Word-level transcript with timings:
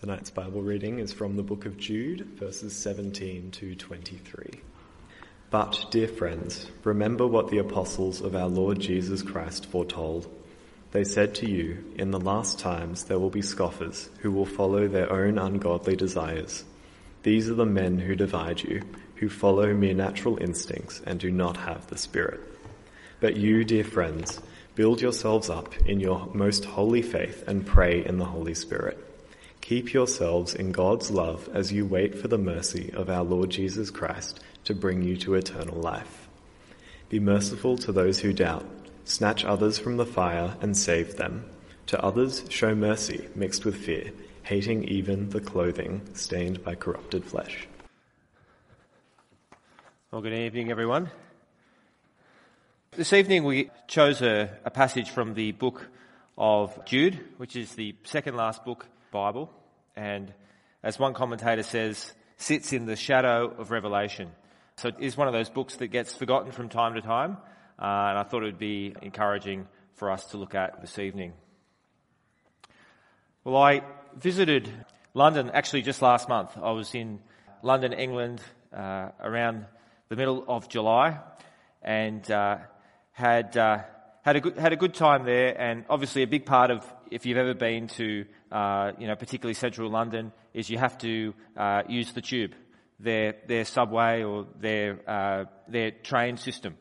Tonight's 0.00 0.30
Bible 0.30 0.62
reading 0.62 1.00
is 1.00 1.12
from 1.12 1.34
the 1.34 1.42
book 1.42 1.66
of 1.66 1.76
Jude, 1.76 2.24
verses 2.36 2.72
17 2.72 3.50
to 3.50 3.74
23. 3.74 4.60
But, 5.50 5.86
dear 5.90 6.06
friends, 6.06 6.70
remember 6.84 7.26
what 7.26 7.50
the 7.50 7.58
apostles 7.58 8.20
of 8.20 8.36
our 8.36 8.46
Lord 8.46 8.78
Jesus 8.78 9.22
Christ 9.22 9.66
foretold. 9.66 10.32
They 10.92 11.02
said 11.02 11.34
to 11.36 11.50
you, 11.50 11.84
In 11.96 12.12
the 12.12 12.20
last 12.20 12.60
times 12.60 13.06
there 13.06 13.18
will 13.18 13.28
be 13.28 13.42
scoffers 13.42 14.08
who 14.20 14.30
will 14.30 14.46
follow 14.46 14.86
their 14.86 15.12
own 15.12 15.36
ungodly 15.36 15.96
desires. 15.96 16.64
These 17.24 17.50
are 17.50 17.54
the 17.54 17.66
men 17.66 17.98
who 17.98 18.14
divide 18.14 18.62
you, 18.62 18.82
who 19.16 19.28
follow 19.28 19.74
mere 19.74 19.94
natural 19.94 20.40
instincts 20.40 21.02
and 21.06 21.18
do 21.18 21.32
not 21.32 21.56
have 21.56 21.88
the 21.88 21.98
Spirit. 21.98 22.38
But 23.18 23.36
you, 23.36 23.64
dear 23.64 23.82
friends, 23.82 24.40
build 24.76 25.00
yourselves 25.02 25.50
up 25.50 25.76
in 25.88 25.98
your 25.98 26.30
most 26.32 26.66
holy 26.66 27.02
faith 27.02 27.42
and 27.48 27.66
pray 27.66 28.06
in 28.06 28.18
the 28.18 28.26
Holy 28.26 28.54
Spirit. 28.54 29.06
Keep 29.68 29.92
yourselves 29.92 30.54
in 30.54 30.72
God's 30.72 31.10
love 31.10 31.46
as 31.52 31.70
you 31.70 31.84
wait 31.84 32.14
for 32.14 32.26
the 32.26 32.38
mercy 32.38 32.90
of 32.94 33.10
our 33.10 33.22
Lord 33.22 33.50
Jesus 33.50 33.90
Christ 33.90 34.40
to 34.64 34.74
bring 34.74 35.02
you 35.02 35.14
to 35.18 35.34
eternal 35.34 35.78
life. 35.78 36.26
Be 37.10 37.20
merciful 37.20 37.76
to 37.76 37.92
those 37.92 38.18
who 38.18 38.32
doubt. 38.32 38.64
Snatch 39.04 39.44
others 39.44 39.78
from 39.78 39.98
the 39.98 40.06
fire 40.06 40.56
and 40.62 40.74
save 40.74 41.16
them. 41.16 41.44
To 41.88 42.02
others, 42.02 42.46
show 42.48 42.74
mercy 42.74 43.28
mixed 43.34 43.66
with 43.66 43.76
fear, 43.76 44.10
hating 44.42 44.84
even 44.84 45.28
the 45.28 45.40
clothing 45.42 46.00
stained 46.14 46.64
by 46.64 46.74
corrupted 46.74 47.26
flesh. 47.26 47.68
Well, 50.10 50.22
good 50.22 50.32
evening, 50.32 50.70
everyone. 50.70 51.10
This 52.92 53.12
evening 53.12 53.44
we 53.44 53.70
chose 53.86 54.22
a, 54.22 54.48
a 54.64 54.70
passage 54.70 55.10
from 55.10 55.34
the 55.34 55.52
book 55.52 55.90
of 56.38 56.86
Jude, 56.86 57.20
which 57.36 57.54
is 57.54 57.74
the 57.74 57.94
second 58.04 58.34
last 58.34 58.64
book 58.64 58.86
Bible 59.10 59.52
and 59.98 60.32
as 60.82 60.96
one 60.96 61.12
commentator 61.12 61.64
says, 61.64 62.12
sits 62.36 62.72
in 62.72 62.86
the 62.86 62.94
shadow 62.94 63.52
of 63.58 63.72
Revelation. 63.72 64.30
So 64.76 64.88
it 64.88 64.94
is 65.00 65.16
one 65.16 65.26
of 65.26 65.34
those 65.34 65.50
books 65.50 65.74
that 65.76 65.88
gets 65.88 66.14
forgotten 66.14 66.52
from 66.52 66.68
time 66.68 66.94
to 66.94 67.02
time, 67.02 67.36
uh, 67.80 67.82
and 67.82 68.18
I 68.18 68.22
thought 68.22 68.42
it 68.42 68.46
would 68.46 68.58
be 68.58 68.94
encouraging 69.02 69.66
for 69.94 70.12
us 70.12 70.24
to 70.26 70.36
look 70.36 70.54
at 70.54 70.80
this 70.80 71.00
evening. 71.00 71.32
Well, 73.42 73.56
I 73.56 73.82
visited 74.16 74.70
London 75.14 75.50
actually 75.52 75.82
just 75.82 76.00
last 76.00 76.28
month. 76.28 76.56
I 76.56 76.70
was 76.70 76.94
in 76.94 77.18
London, 77.62 77.92
England, 77.92 78.40
uh, 78.72 79.08
around 79.20 79.66
the 80.10 80.16
middle 80.16 80.44
of 80.46 80.68
July, 80.68 81.18
and 81.82 82.30
uh, 82.30 82.58
had 83.10 83.56
uh, 83.56 83.82
had 84.28 84.36
a 84.36 84.40
good 84.40 84.58
had 84.58 84.72
a 84.72 84.76
good 84.76 84.94
time 84.94 85.24
there. 85.24 85.58
And 85.58 85.84
obviously, 85.88 86.22
a 86.22 86.26
big 86.26 86.44
part 86.44 86.70
of 86.70 86.84
if 87.10 87.24
you've 87.24 87.38
ever 87.38 87.54
been 87.54 87.88
to 87.88 88.26
uh, 88.52 88.92
you 88.98 89.06
know, 89.06 89.16
particularly 89.16 89.54
central 89.54 89.90
London, 89.90 90.32
is 90.52 90.68
you 90.68 90.78
have 90.78 90.98
to 90.98 91.34
uh, 91.56 91.82
use 91.88 92.12
the 92.12 92.20
tube, 92.20 92.52
their 93.00 93.36
their 93.46 93.64
subway 93.64 94.22
or 94.22 94.46
their 94.60 94.98
uh, 95.08 95.44
their 95.66 95.90
train 95.90 96.36
system. 96.36 96.76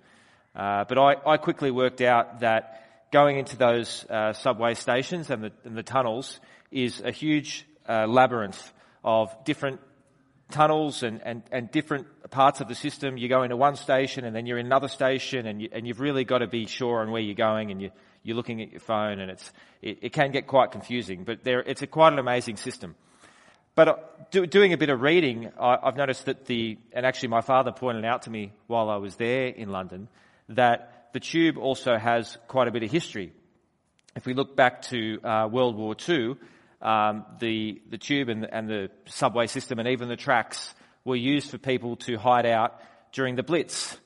Uh, 0.55 0.83
but 0.89 0.97
I, 0.97 1.15
I 1.25 1.37
quickly 1.37 1.71
worked 1.71 2.01
out 2.01 2.41
that 2.41 3.09
going 3.11 3.37
into 3.37 3.55
those 3.55 4.05
uh, 4.09 4.33
subway 4.33 4.73
stations 4.73 5.29
and 5.29 5.43
the, 5.43 5.51
and 5.63 5.77
the 5.77 5.83
tunnels 5.83 6.39
is 6.71 6.99
a 6.99 7.11
huge 7.11 7.65
uh, 7.87 8.07
labyrinth 8.07 8.73
of 9.03 9.33
different 9.45 9.79
tunnels 10.51 11.03
and, 11.03 11.21
and, 11.23 11.43
and 11.51 11.71
different 11.71 12.07
parts 12.29 12.61
of 12.61 12.67
the 12.67 12.75
system. 12.75 13.17
You 13.17 13.27
go 13.27 13.43
into 13.43 13.57
one 13.57 13.75
station 13.75 14.25
and 14.25 14.35
then 14.35 14.45
you're 14.45 14.57
in 14.57 14.65
another 14.65 14.87
station 14.87 15.45
and, 15.45 15.61
you, 15.61 15.69
and 15.71 15.87
you've 15.87 15.99
really 15.99 16.23
got 16.23 16.39
to 16.39 16.47
be 16.47 16.65
sure 16.65 17.01
on 17.01 17.11
where 17.11 17.21
you're 17.21 17.35
going 17.35 17.71
and 17.71 17.81
you, 17.81 17.91
you're 18.23 18.35
looking 18.35 18.61
at 18.61 18.71
your 18.71 18.79
phone 18.79 19.19
and 19.19 19.31
it's, 19.31 19.51
it, 19.81 19.99
it 20.01 20.13
can 20.13 20.31
get 20.31 20.47
quite 20.47 20.71
confusing, 20.71 21.23
but 21.23 21.43
there, 21.43 21.59
it's 21.59 21.81
a 21.81 21.87
quite 21.87 22.13
an 22.13 22.19
amazing 22.19 22.57
system. 22.57 22.95
But 23.75 23.87
uh, 23.87 23.95
do, 24.31 24.45
doing 24.45 24.73
a 24.73 24.77
bit 24.77 24.89
of 24.89 25.01
reading, 25.01 25.51
I, 25.59 25.77
I've 25.83 25.97
noticed 25.97 26.25
that 26.25 26.45
the, 26.45 26.77
and 26.93 27.05
actually 27.05 27.29
my 27.29 27.41
father 27.41 27.71
pointed 27.71 28.05
out 28.05 28.23
to 28.23 28.29
me 28.29 28.53
while 28.67 28.89
I 28.89 28.97
was 28.97 29.15
there 29.15 29.47
in 29.47 29.69
London, 29.69 30.07
that 30.49 31.09
the 31.13 31.19
tube 31.19 31.57
also 31.57 31.95
has 31.95 32.37
quite 32.47 32.67
a 32.67 32.71
bit 32.71 32.83
of 32.83 32.91
history. 32.91 33.33
If 34.15 34.25
we 34.25 34.33
look 34.33 34.55
back 34.55 34.81
to 34.83 35.19
uh, 35.23 35.47
World 35.51 35.75
War 35.75 35.95
II, 36.07 36.35
um, 36.81 37.25
the, 37.39 37.81
the 37.89 37.97
tube 37.97 38.29
and 38.29 38.43
the, 38.43 38.55
and 38.55 38.69
the 38.69 38.89
subway 39.05 39.47
system 39.47 39.79
and 39.79 39.87
even 39.87 40.09
the 40.09 40.15
tracks 40.15 40.73
were 41.03 41.15
used 41.15 41.49
for 41.49 41.57
people 41.57 41.95
to 41.95 42.17
hide 42.17 42.45
out 42.45 42.79
during 43.11 43.35
the 43.35 43.43
Blitz, 43.43 43.97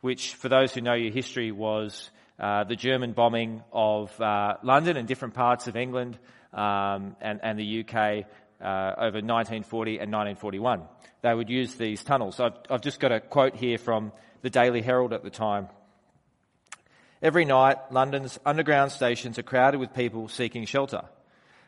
which, 0.00 0.34
for 0.34 0.48
those 0.48 0.72
who 0.72 0.80
know 0.80 0.94
your 0.94 1.12
history, 1.12 1.52
was 1.52 2.10
uh, 2.38 2.64
the 2.64 2.76
German 2.76 3.12
bombing 3.12 3.62
of 3.72 4.18
uh, 4.20 4.56
London 4.62 4.96
and 4.96 5.06
different 5.06 5.34
parts 5.34 5.68
of 5.68 5.76
England 5.76 6.18
um, 6.52 7.16
and, 7.20 7.40
and, 7.42 7.58
the 7.58 7.80
UK 7.80 8.26
uh, 8.60 8.94
over 8.96 9.20
1940 9.20 9.98
and 9.98 10.12
1941. 10.12 10.82
They 11.22 11.34
would 11.34 11.50
use 11.50 11.74
these 11.74 12.02
tunnels. 12.02 12.40
I've, 12.40 12.54
I've 12.70 12.80
just 12.80 13.00
got 13.00 13.12
a 13.12 13.20
quote 13.20 13.56
here 13.56 13.78
from 13.78 14.12
the 14.42 14.50
Daily 14.50 14.82
Herald 14.82 15.12
at 15.12 15.22
the 15.22 15.30
time. 15.30 15.68
Every 17.22 17.44
night, 17.44 17.78
London's 17.90 18.38
underground 18.44 18.92
stations 18.92 19.38
are 19.38 19.42
crowded 19.42 19.80
with 19.80 19.94
people 19.94 20.28
seeking 20.28 20.66
shelter. 20.66 21.02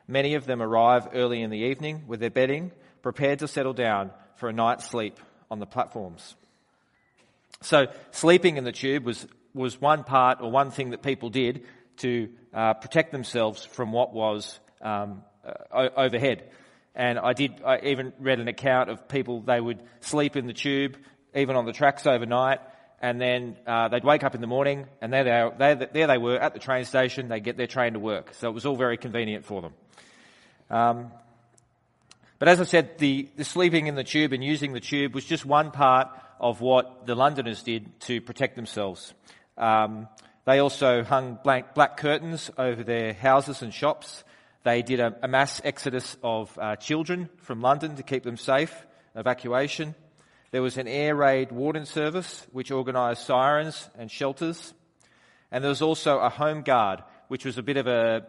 Many 0.08 0.34
of 0.34 0.46
them 0.46 0.60
arrive 0.62 1.08
early 1.14 1.42
in 1.42 1.50
the 1.50 1.58
evening 1.58 2.04
with 2.06 2.18
their 2.18 2.30
bedding, 2.30 2.72
prepared 3.02 3.40
to 3.40 3.48
settle 3.48 3.74
down 3.74 4.10
for 4.36 4.48
a 4.48 4.52
night's 4.52 4.86
sleep 4.86 5.20
on 5.50 5.60
the 5.60 5.66
platforms. 5.66 6.34
So, 7.60 7.86
sleeping 8.10 8.56
in 8.56 8.64
the 8.64 8.72
tube 8.72 9.04
was 9.04 9.26
was 9.54 9.80
one 9.80 10.04
part 10.04 10.40
or 10.40 10.50
one 10.50 10.70
thing 10.70 10.90
that 10.90 11.02
people 11.02 11.30
did 11.30 11.64
to 11.98 12.28
uh, 12.54 12.74
protect 12.74 13.12
themselves 13.12 13.64
from 13.64 13.92
what 13.92 14.12
was 14.12 14.58
um, 14.80 15.22
uh, 15.44 15.88
overhead. 15.96 16.50
And 16.94 17.18
I 17.18 17.32
did, 17.32 17.62
I 17.64 17.80
even 17.84 18.12
read 18.18 18.40
an 18.40 18.48
account 18.48 18.90
of 18.90 19.08
people, 19.08 19.40
they 19.40 19.60
would 19.60 19.82
sleep 20.00 20.36
in 20.36 20.46
the 20.46 20.52
tube, 20.52 20.96
even 21.34 21.56
on 21.56 21.64
the 21.64 21.72
tracks 21.72 22.06
overnight, 22.06 22.60
and 23.00 23.20
then 23.20 23.56
uh, 23.66 23.88
they'd 23.88 24.04
wake 24.04 24.24
up 24.24 24.34
in 24.34 24.40
the 24.40 24.46
morning, 24.46 24.86
and 25.00 25.12
there 25.12 25.24
they, 25.24 25.74
they, 25.74 25.86
there 25.92 26.06
they 26.06 26.18
were 26.18 26.38
at 26.38 26.52
the 26.52 26.58
train 26.58 26.84
station, 26.84 27.28
they 27.28 27.40
get 27.40 27.56
their 27.56 27.66
train 27.66 27.92
to 27.92 27.98
work. 27.98 28.34
So 28.34 28.48
it 28.48 28.52
was 28.52 28.66
all 28.66 28.76
very 28.76 28.96
convenient 28.96 29.44
for 29.44 29.62
them. 29.62 29.74
Um, 30.70 31.12
but 32.38 32.48
as 32.48 32.60
I 32.60 32.64
said, 32.64 32.98
the, 32.98 33.28
the 33.36 33.44
sleeping 33.44 33.86
in 33.86 33.94
the 33.94 34.04
tube 34.04 34.32
and 34.32 34.44
using 34.44 34.72
the 34.72 34.80
tube 34.80 35.14
was 35.14 35.24
just 35.24 35.44
one 35.44 35.70
part 35.70 36.08
of 36.38 36.60
what 36.60 37.06
the 37.06 37.14
Londoners 37.14 37.62
did 37.62 38.00
to 38.02 38.20
protect 38.20 38.54
themselves. 38.54 39.12
Um, 39.56 40.08
they 40.44 40.60
also 40.60 41.02
hung 41.02 41.38
blank, 41.42 41.74
black 41.74 41.96
curtains 41.96 42.50
over 42.56 42.82
their 42.82 43.12
houses 43.12 43.62
and 43.62 43.74
shops. 43.74 44.24
They 44.62 44.82
did 44.82 45.00
a, 45.00 45.16
a 45.22 45.28
mass 45.28 45.60
exodus 45.64 46.16
of 46.22 46.56
uh, 46.58 46.76
children 46.76 47.28
from 47.38 47.60
London 47.60 47.96
to 47.96 48.02
keep 48.02 48.22
them 48.22 48.36
safe, 48.36 48.72
evacuation. 49.14 49.94
There 50.50 50.62
was 50.62 50.78
an 50.78 50.88
air 50.88 51.14
raid 51.14 51.52
warden 51.52 51.84
service 51.84 52.46
which 52.52 52.70
organised 52.70 53.26
sirens 53.26 53.88
and 53.98 54.10
shelters. 54.10 54.72
And 55.50 55.62
there 55.62 55.68
was 55.68 55.82
also 55.82 56.18
a 56.18 56.28
home 56.28 56.62
guard, 56.62 57.02
which 57.28 57.44
was 57.44 57.58
a 57.58 57.62
bit 57.62 57.76
of 57.76 57.86
a 57.86 58.26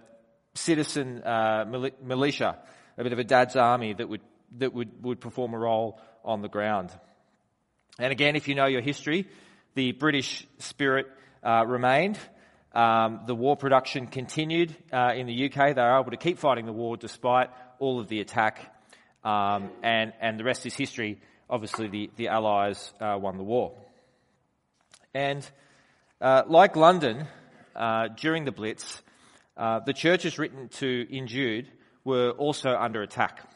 citizen 0.53 1.24
uh, 1.24 1.66
militia, 2.03 2.58
a 2.97 3.03
bit 3.03 3.13
of 3.13 3.19
a 3.19 3.24
dad's 3.24 3.56
army 3.56 3.94
that 3.94 4.09
would, 4.09 4.22
that 4.58 4.74
would, 4.74 5.03
would 5.03 5.22
perform 5.22 5.53
a 5.53 5.58
role 5.58 6.00
on 6.24 6.41
the 6.41 6.50
ground. 6.50 6.91
And 7.97 8.12
again, 8.12 8.35
if 8.35 8.47
you 8.47 8.56
know 8.56 8.68
your 8.68 8.81
history, 8.81 9.28
the 9.75 9.94
British 9.94 10.46
spirit 10.59 11.08
uh, 11.44 11.66
remained. 11.66 12.18
Um, 12.74 13.22
the 13.25 13.35
war 13.35 13.58
production 13.58 14.08
continued 14.08 14.75
uh, 14.94 15.13
in 15.16 15.25
the 15.25 15.46
UK. 15.46 15.75
They 15.75 15.81
were 15.81 16.00
able 16.00 16.12
to 16.12 16.18
keep 16.18 16.38
fighting 16.38 16.66
the 16.66 16.74
war 16.74 16.97
despite 16.97 17.50
all 17.79 18.00
of 18.00 18.08
the 18.08 18.19
attack. 18.19 18.75
Um, 19.24 19.69
and, 19.84 20.13
and 20.22 20.40
the 20.40 20.44
rest 20.44 20.66
is 20.66 20.75
history. 20.75 21.19
Obviously, 21.50 21.88
the, 21.88 22.10
the 22.16 22.28
Allies 22.28 22.94
uh, 23.00 23.18
won 23.20 23.38
the 23.38 23.44
war. 23.44 23.74
And 25.14 25.50
uh, 26.22 26.44
like 26.48 26.76
London, 26.76 27.28
uh, 27.76 28.10
during 28.10 28.46
the 28.46 28.52
Blitz, 28.52 29.02
uh, 29.58 29.80
the 29.80 29.94
churches 29.94 30.38
written 30.38 30.70
to 30.70 31.08
in 31.09 31.28
Jude 31.28 31.68
were 32.04 32.32
also 32.32 32.76
under 32.76 33.02
attack. 33.02 33.50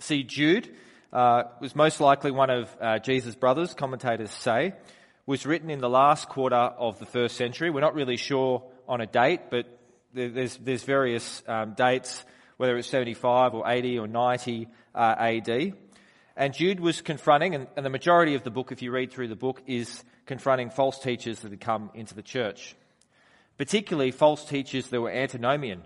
See, 0.00 0.24
Jude 0.24 0.68
was 1.12 1.74
most 1.74 2.00
likely 2.00 2.30
one 2.30 2.50
of 2.50 3.02
Jesus' 3.02 3.34
brothers, 3.34 3.74
commentators 3.74 4.30
say 4.30 4.74
was 5.28 5.44
written 5.44 5.68
in 5.68 5.78
the 5.78 5.90
last 5.90 6.26
quarter 6.30 6.56
of 6.56 6.98
the 6.98 7.04
first 7.04 7.36
century. 7.36 7.68
We're 7.68 7.82
not 7.82 7.94
really 7.94 8.16
sure 8.16 8.62
on 8.88 9.02
a 9.02 9.06
date, 9.06 9.50
but 9.50 9.66
there's, 10.14 10.56
there's 10.56 10.84
various 10.84 11.42
um, 11.46 11.74
dates, 11.74 12.24
whether 12.56 12.78
it's 12.78 12.88
75 12.88 13.52
or 13.52 13.70
80 13.70 13.98
or 13.98 14.06
90 14.06 14.68
uh, 14.94 15.14
AD. 15.18 15.74
And 16.38 16.54
Jude 16.54 16.78
was 16.78 17.00
confronting, 17.00 17.56
and, 17.56 17.66
and 17.76 17.84
the 17.84 17.90
majority 17.90 18.36
of 18.36 18.44
the 18.44 18.50
book, 18.50 18.70
if 18.70 18.80
you 18.80 18.92
read 18.92 19.10
through 19.10 19.26
the 19.26 19.34
book, 19.34 19.60
is 19.66 20.04
confronting 20.24 20.70
false 20.70 21.00
teachers 21.00 21.40
that 21.40 21.50
had 21.50 21.60
come 21.60 21.90
into 21.94 22.14
the 22.14 22.22
church. 22.22 22.76
Particularly 23.56 24.12
false 24.12 24.44
teachers 24.44 24.86
that 24.86 25.00
were 25.00 25.10
antinomian. 25.10 25.82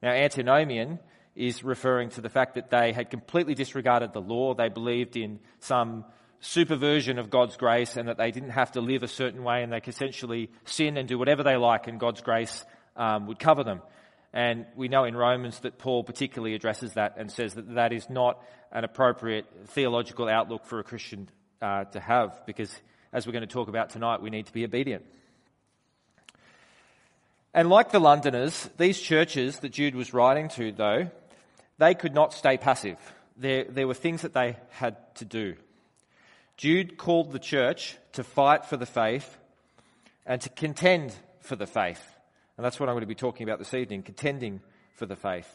Now, 0.00 0.10
antinomian 0.10 1.00
is 1.34 1.64
referring 1.64 2.10
to 2.10 2.20
the 2.20 2.28
fact 2.28 2.54
that 2.54 2.70
they 2.70 2.92
had 2.92 3.10
completely 3.10 3.56
disregarded 3.56 4.12
the 4.12 4.20
law. 4.20 4.54
They 4.54 4.68
believed 4.68 5.16
in 5.16 5.40
some 5.58 6.04
superversion 6.38 7.18
of 7.18 7.28
God's 7.28 7.56
grace 7.56 7.96
and 7.96 8.08
that 8.08 8.16
they 8.16 8.30
didn't 8.30 8.50
have 8.50 8.70
to 8.72 8.80
live 8.80 9.02
a 9.02 9.08
certain 9.08 9.42
way 9.42 9.64
and 9.64 9.72
they 9.72 9.80
could 9.80 9.94
essentially 9.94 10.50
sin 10.66 10.98
and 10.98 11.08
do 11.08 11.18
whatever 11.18 11.42
they 11.42 11.56
like 11.56 11.88
and 11.88 11.98
God's 11.98 12.20
grace 12.20 12.64
um, 12.96 13.26
would 13.26 13.40
cover 13.40 13.64
them. 13.64 13.82
And 14.32 14.66
we 14.76 14.88
know 14.88 15.04
in 15.04 15.16
Romans 15.16 15.58
that 15.60 15.78
Paul 15.78 16.04
particularly 16.04 16.54
addresses 16.54 16.92
that 16.94 17.14
and 17.16 17.30
says 17.30 17.54
that 17.54 17.74
that 17.74 17.92
is 17.92 18.08
not 18.08 18.42
an 18.70 18.84
appropriate 18.84 19.46
theological 19.68 20.28
outlook 20.28 20.66
for 20.66 20.78
a 20.78 20.84
Christian 20.84 21.28
uh, 21.60 21.84
to 21.84 22.00
have 22.00 22.46
because, 22.46 22.72
as 23.12 23.26
we're 23.26 23.32
going 23.32 23.46
to 23.46 23.52
talk 23.52 23.68
about 23.68 23.90
tonight, 23.90 24.22
we 24.22 24.30
need 24.30 24.46
to 24.46 24.52
be 24.52 24.64
obedient. 24.64 25.04
And 27.52 27.68
like 27.68 27.90
the 27.90 27.98
Londoners, 27.98 28.70
these 28.78 29.00
churches 29.00 29.58
that 29.58 29.70
Jude 29.70 29.96
was 29.96 30.14
writing 30.14 30.48
to, 30.50 30.70
though, 30.70 31.10
they 31.78 31.94
could 31.94 32.14
not 32.14 32.32
stay 32.32 32.56
passive. 32.56 32.98
There, 33.36 33.64
there 33.64 33.88
were 33.88 33.94
things 33.94 34.22
that 34.22 34.34
they 34.34 34.56
had 34.70 34.96
to 35.16 35.24
do. 35.24 35.56
Jude 36.56 36.96
called 36.98 37.32
the 37.32 37.38
church 37.40 37.96
to 38.12 38.22
fight 38.22 38.66
for 38.66 38.76
the 38.76 38.86
faith 38.86 39.38
and 40.26 40.40
to 40.42 40.48
contend 40.50 41.12
for 41.40 41.56
the 41.56 41.66
faith. 41.66 42.00
And 42.60 42.64
that's 42.66 42.78
what 42.78 42.90
I'm 42.90 42.92
going 42.92 43.00
to 43.00 43.06
be 43.06 43.14
talking 43.14 43.48
about 43.48 43.58
this 43.58 43.72
evening 43.72 44.02
contending 44.02 44.60
for 44.96 45.06
the 45.06 45.16
faith. 45.16 45.48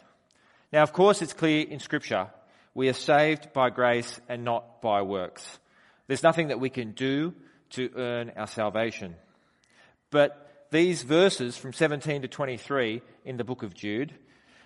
Now, 0.74 0.82
of 0.82 0.92
course, 0.92 1.22
it's 1.22 1.34
clear 1.34 1.64
in 1.64 1.80
Scripture 1.80 2.32
we 2.74 2.90
are 2.90 2.94
saved 2.94 3.54
by 3.54 3.70
grace 3.70 4.20
and 4.28 4.44
not 4.44 4.82
by 4.82 5.04
works. 5.04 5.60
There's 6.08 6.24
nothing 6.24 6.48
that 6.48 6.60
we 6.60 6.72
can 6.72 6.94
do 6.94 7.36
to 7.74 7.92
earn 7.96 8.32
our 8.36 8.48
salvation. 8.48 9.18
But 10.10 10.66
these 10.72 11.04
verses 11.04 11.56
from 11.56 11.74
17 11.74 12.24
to 12.24 12.28
23 12.28 13.04
in 13.24 13.38
the 13.38 13.44
book 13.44 13.62
of 13.62 13.76
Jude 13.76 14.12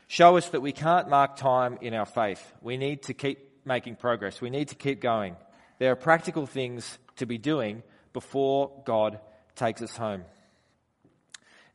show 0.07 0.38
us 0.38 0.47
that 0.51 0.62
we 0.62 0.71
can't 0.71 1.09
mark 1.09 1.36
time 1.36 1.77
in 1.81 1.94
our 1.94 2.06
faith. 2.06 2.53
We 2.62 2.77
need 2.77 3.03
to 3.03 3.13
keep 3.13 3.65
making 3.65 3.97
progress. 3.97 4.39
We 4.39 4.50
need 4.50 4.69
to 4.69 4.75
keep 4.75 5.01
going. 5.01 5.36
There 5.77 5.91
are 5.91 5.97
practical 5.97 6.45
things 6.45 7.00
to 7.18 7.25
be 7.25 7.38
doing 7.38 7.83
before 8.13 8.81
God 8.86 9.19
takes 9.57 9.81
us 9.81 9.97
home. 9.97 10.24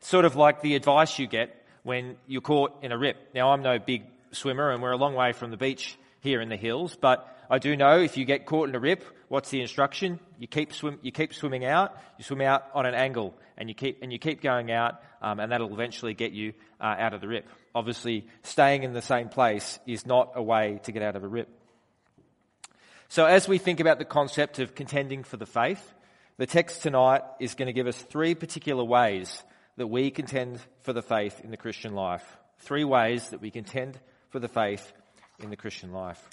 Sort 0.05 0.23
of 0.23 0.35
like 0.35 0.61
the 0.61 0.75
advice 0.75 1.17
you 1.17 1.25
get 1.25 1.65
when 1.81 2.15
you're 2.27 2.41
caught 2.41 2.83
in 2.83 2.91
a 2.91 2.97
rip. 2.97 3.17
Now, 3.33 3.51
I'm 3.51 3.63
no 3.63 3.79
big 3.79 4.03
swimmer 4.31 4.69
and 4.69 4.81
we're 4.81 4.91
a 4.91 4.97
long 4.97 5.15
way 5.15 5.33
from 5.33 5.49
the 5.49 5.57
beach 5.57 5.97
here 6.19 6.41
in 6.41 6.49
the 6.49 6.57
hills, 6.57 6.95
but 6.99 7.27
I 7.49 7.57
do 7.57 7.75
know 7.75 7.99
if 7.99 8.15
you 8.15 8.23
get 8.23 8.45
caught 8.45 8.69
in 8.69 8.75
a 8.75 8.79
rip, 8.79 9.03
what's 9.29 9.49
the 9.49 9.61
instruction? 9.61 10.19
You 10.37 10.47
keep 10.47 10.73
swim, 10.73 10.99
you 11.01 11.11
keep 11.11 11.33
swimming 11.33 11.65
out. 11.65 11.97
You 12.19 12.23
swim 12.23 12.41
out 12.41 12.65
on 12.75 12.85
an 12.85 12.93
angle, 12.93 13.35
and 13.57 13.67
you 13.67 13.75
keep 13.75 14.01
and 14.01 14.11
you 14.11 14.19
keep 14.19 14.41
going 14.41 14.71
out, 14.71 15.01
um, 15.21 15.39
and 15.39 15.51
that'll 15.51 15.73
eventually 15.73 16.13
get 16.13 16.31
you 16.31 16.53
uh, 16.79 16.95
out 16.97 17.13
of 17.13 17.21
the 17.21 17.27
rip. 17.27 17.47
Obviously, 17.73 18.27
staying 18.43 18.83
in 18.83 18.93
the 18.93 19.01
same 19.01 19.29
place 19.29 19.79
is 19.85 20.05
not 20.05 20.31
a 20.35 20.41
way 20.41 20.79
to 20.83 20.91
get 20.91 21.03
out 21.03 21.15
of 21.15 21.23
a 21.23 21.27
rip. 21.27 21.49
So, 23.09 23.25
as 23.25 23.47
we 23.47 23.57
think 23.57 23.79
about 23.79 23.99
the 23.99 24.05
concept 24.05 24.59
of 24.59 24.75
contending 24.75 25.23
for 25.23 25.37
the 25.37 25.45
faith, 25.45 25.93
the 26.37 26.47
text 26.47 26.81
tonight 26.81 27.21
is 27.39 27.53
going 27.53 27.67
to 27.67 27.73
give 27.73 27.87
us 27.87 27.97
three 27.97 28.33
particular 28.33 28.83
ways 28.83 29.43
that 29.77 29.87
we 29.87 30.11
contend 30.11 30.59
for 30.81 30.93
the 30.93 31.01
faith 31.01 31.41
in 31.43 31.51
the 31.51 31.57
Christian 31.57 31.93
life. 31.93 32.25
Three 32.59 32.83
ways 32.83 33.29
that 33.29 33.41
we 33.41 33.51
contend 33.51 33.99
for 34.29 34.39
the 34.39 34.47
faith 34.47 34.93
in 35.39 35.49
the 35.49 35.57
Christian 35.57 35.91
life. 35.91 36.29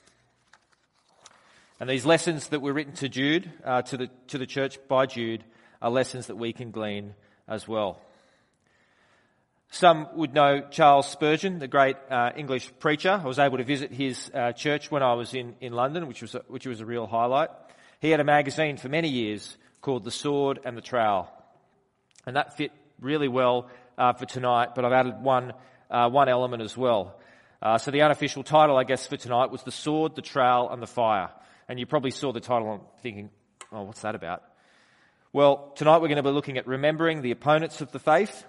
And 1.81 1.91
these 1.91 2.07
lessons 2.07 2.49
that 2.49 2.63
were 2.63 2.73
written 2.73 2.95
to 2.95 3.09
Jude, 3.09 3.51
uh, 3.65 3.83
to, 3.83 3.97
the, 3.97 4.11
to 4.29 4.39
the 4.39 4.47
church 4.47 4.79
by 4.87 5.07
Jude, 5.07 5.43
are 5.81 5.91
lessons 5.91 6.29
that 6.29 6.37
we 6.37 6.53
can 6.53 6.71
glean 6.71 7.15
as 7.49 7.67
well. 7.67 8.01
Some 9.71 10.07
would 10.15 10.35
know 10.35 10.61
Charles 10.71 11.09
Spurgeon, 11.09 11.59
the 11.59 11.67
great 11.67 11.97
uh, 12.11 12.31
English 12.37 12.71
preacher. 12.79 13.21
I 13.23 13.27
was 13.27 13.39
able 13.39 13.57
to 13.57 13.65
visit 13.65 13.91
his 13.91 14.31
uh, 14.33 14.53
church 14.53 14.91
when 14.91 15.03
I 15.03 15.15
was 15.15 15.35
in, 15.35 15.57
in 15.61 15.73
London, 15.73 16.07
which 16.07 16.21
was, 16.23 16.35
a, 16.35 16.43
which 16.47 16.67
was 16.67 16.81
a 16.81 16.87
real 16.87 17.07
highlight. 17.07 17.49
He 17.99 18.11
had 18.11 18.21
a 18.21 18.25
magazine 18.25 18.77
for 18.77 18.89
many 18.89 19.09
years 19.09 19.57
called 19.81 20.05
The 20.05 20.11
Sword 20.11 20.61
and 20.65 20.77
the 20.77 20.83
Trowel. 20.83 21.33
And 22.27 22.37
that 22.37 22.57
fit 22.57 22.71
really 23.03 23.29
well 23.29 23.69
uh, 23.99 24.13
for 24.13 24.27
tonight, 24.27 24.71
but 24.75 24.85
I've 24.85 24.93
added 24.93 25.23
one, 25.23 25.53
uh, 25.91 26.09
one 26.09 26.29
element 26.29 26.63
as 26.63 26.77
well. 26.77 27.19
Uh, 27.61 27.79
so 27.79 27.91
the 27.91 28.03
unofficial 28.03 28.43
title, 28.43 28.77
I 28.77 28.85
guess, 28.85 29.07
for 29.07 29.17
tonight 29.17 29.51
was 29.51 29.63
The 29.63 29.71
Sword, 29.71 30.17
the 30.17 30.23
Trowel, 30.23 30.71
and 30.71 30.83
the 30.83 30.87
Fire. 30.87 31.31
And 31.69 31.79
you 31.79 31.87
probably 31.87 32.11
saw 32.11 32.33
the 32.33 32.41
title 32.41 32.73
and 32.73 32.83
thinking, 33.03 33.31
oh, 33.73 33.83
what's 33.83 34.03
that 34.03 34.15
about? 34.15 34.43
Well, 35.33 35.73
tonight 35.77 35.99
we're 35.99 36.09
going 36.09 36.17
to 36.17 36.23
be 36.23 36.31
looking 36.31 36.59
at 36.59 36.67
remembering 36.67 37.23
the 37.23 37.31
opponents 37.31 37.81
of 37.81 37.93
the 37.93 37.99
faith, 37.99 38.45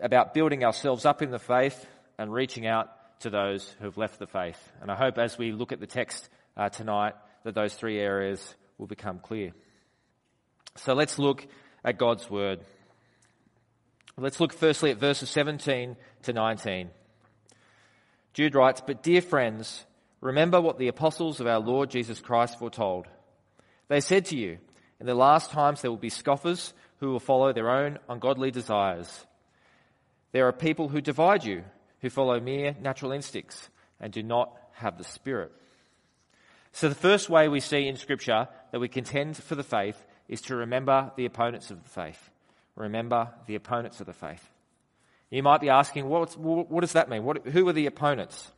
about 0.00 0.34
building 0.34 0.64
ourselves 0.64 1.04
up 1.04 1.22
in 1.22 1.30
the 1.30 1.38
faith, 1.38 1.86
and 2.18 2.32
reaching 2.32 2.66
out 2.66 2.88
to 3.20 3.30
those 3.30 3.68
who 3.78 3.86
have 3.86 3.96
left 3.96 4.18
the 4.18 4.26
faith. 4.26 4.58
And 4.80 4.90
I 4.90 4.96
hope 4.96 5.18
as 5.18 5.38
we 5.38 5.52
look 5.52 5.72
at 5.72 5.80
the 5.80 5.86
text 5.86 6.28
uh, 6.56 6.68
tonight 6.68 7.14
that 7.44 7.54
those 7.54 7.74
three 7.74 7.98
areas 7.98 8.54
will 8.78 8.86
become 8.86 9.18
clear. 9.18 9.52
So 10.76 10.94
let's 10.94 11.18
look 11.18 11.46
at 11.84 11.98
God's 11.98 12.30
Word. 12.30 12.60
Let's 14.18 14.40
look 14.40 14.52
firstly 14.52 14.90
at 14.90 14.98
verses 14.98 15.30
17 15.30 15.96
to 16.24 16.32
19. 16.32 16.90
Jude 18.34 18.54
writes, 18.54 18.82
But 18.86 19.02
dear 19.02 19.22
friends, 19.22 19.84
remember 20.20 20.60
what 20.60 20.78
the 20.78 20.88
apostles 20.88 21.40
of 21.40 21.46
our 21.46 21.60
Lord 21.60 21.90
Jesus 21.90 22.20
Christ 22.20 22.58
foretold. 22.58 23.06
They 23.88 24.00
said 24.00 24.26
to 24.26 24.36
you, 24.36 24.58
In 25.00 25.06
the 25.06 25.14
last 25.14 25.50
times 25.50 25.80
there 25.80 25.90
will 25.90 25.98
be 25.98 26.10
scoffers 26.10 26.74
who 27.00 27.10
will 27.10 27.20
follow 27.20 27.52
their 27.52 27.70
own 27.70 27.98
ungodly 28.08 28.50
desires. 28.50 29.26
There 30.32 30.46
are 30.46 30.52
people 30.52 30.88
who 30.88 31.00
divide 31.00 31.44
you, 31.44 31.64
who 32.00 32.10
follow 32.10 32.38
mere 32.38 32.76
natural 32.80 33.12
instincts 33.12 33.68
and 34.00 34.12
do 34.12 34.22
not 34.22 34.56
have 34.74 34.98
the 34.98 35.04
Spirit. 35.04 35.52
So 36.72 36.88
the 36.88 36.94
first 36.94 37.28
way 37.28 37.48
we 37.48 37.60
see 37.60 37.86
in 37.86 37.96
Scripture 37.96 38.48
that 38.72 38.80
we 38.80 38.88
contend 38.88 39.36
for 39.36 39.54
the 39.54 39.62
faith 39.62 40.02
is 40.28 40.40
to 40.42 40.56
remember 40.56 41.12
the 41.16 41.26
opponents 41.26 41.70
of 41.70 41.82
the 41.82 41.88
faith. 41.88 42.30
Remember 42.76 43.28
the 43.46 43.54
opponents 43.54 44.00
of 44.00 44.06
the 44.06 44.12
faith. 44.12 44.48
You 45.30 45.42
might 45.42 45.60
be 45.60 45.70
asking, 45.70 46.06
what, 46.08 46.36
what 46.36 46.80
does 46.80 46.92
that 46.92 47.08
mean? 47.08 47.24
What, 47.24 47.46
who 47.46 47.66
are 47.68 47.72
the 47.72 47.86
opponents? 47.86 48.50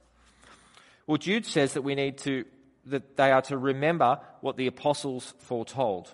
Well, 1.07 1.19
Jude 1.19 1.47
says 1.47 1.75
that 1.75 1.83
we 1.83 1.95
need 1.95 2.19
to, 2.19 2.45
that 2.87 3.17
they 3.17 3.31
are 3.31 3.43
to 3.43 3.59
remember 3.59 4.19
what 4.41 4.57
the 4.57 4.67
apostles 4.67 5.35
foretold. 5.39 6.13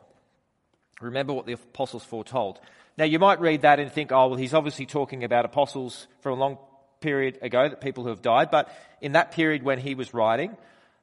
Remember 1.01 1.33
what 1.33 1.47
the 1.47 1.55
apostles 1.55 2.05
foretold. 2.05 2.61
Now, 2.99 3.05
you 3.05 3.19
might 3.19 3.41
read 3.41 3.63
that 3.63 3.81
and 3.81 3.91
think, 3.91 4.13
oh, 4.13 4.29
well, 4.29 4.37
he's 4.37 4.53
obviously 4.53 4.85
talking 4.85 5.25
about 5.25 5.47
apostles 5.47 6.07
from 6.21 6.39
a 6.39 6.41
long 6.41 6.59
period 7.01 7.39
ago, 7.41 7.69
that 7.69 7.81
people 7.81 8.05
who 8.05 8.11
have 8.11 8.21
died. 8.21 8.51
But 8.51 8.69
in 9.01 9.13
that 9.13 9.33
period 9.33 9.63
when 9.63 9.79
he 9.79 9.95
was 9.95 10.13
writing, 10.13 10.57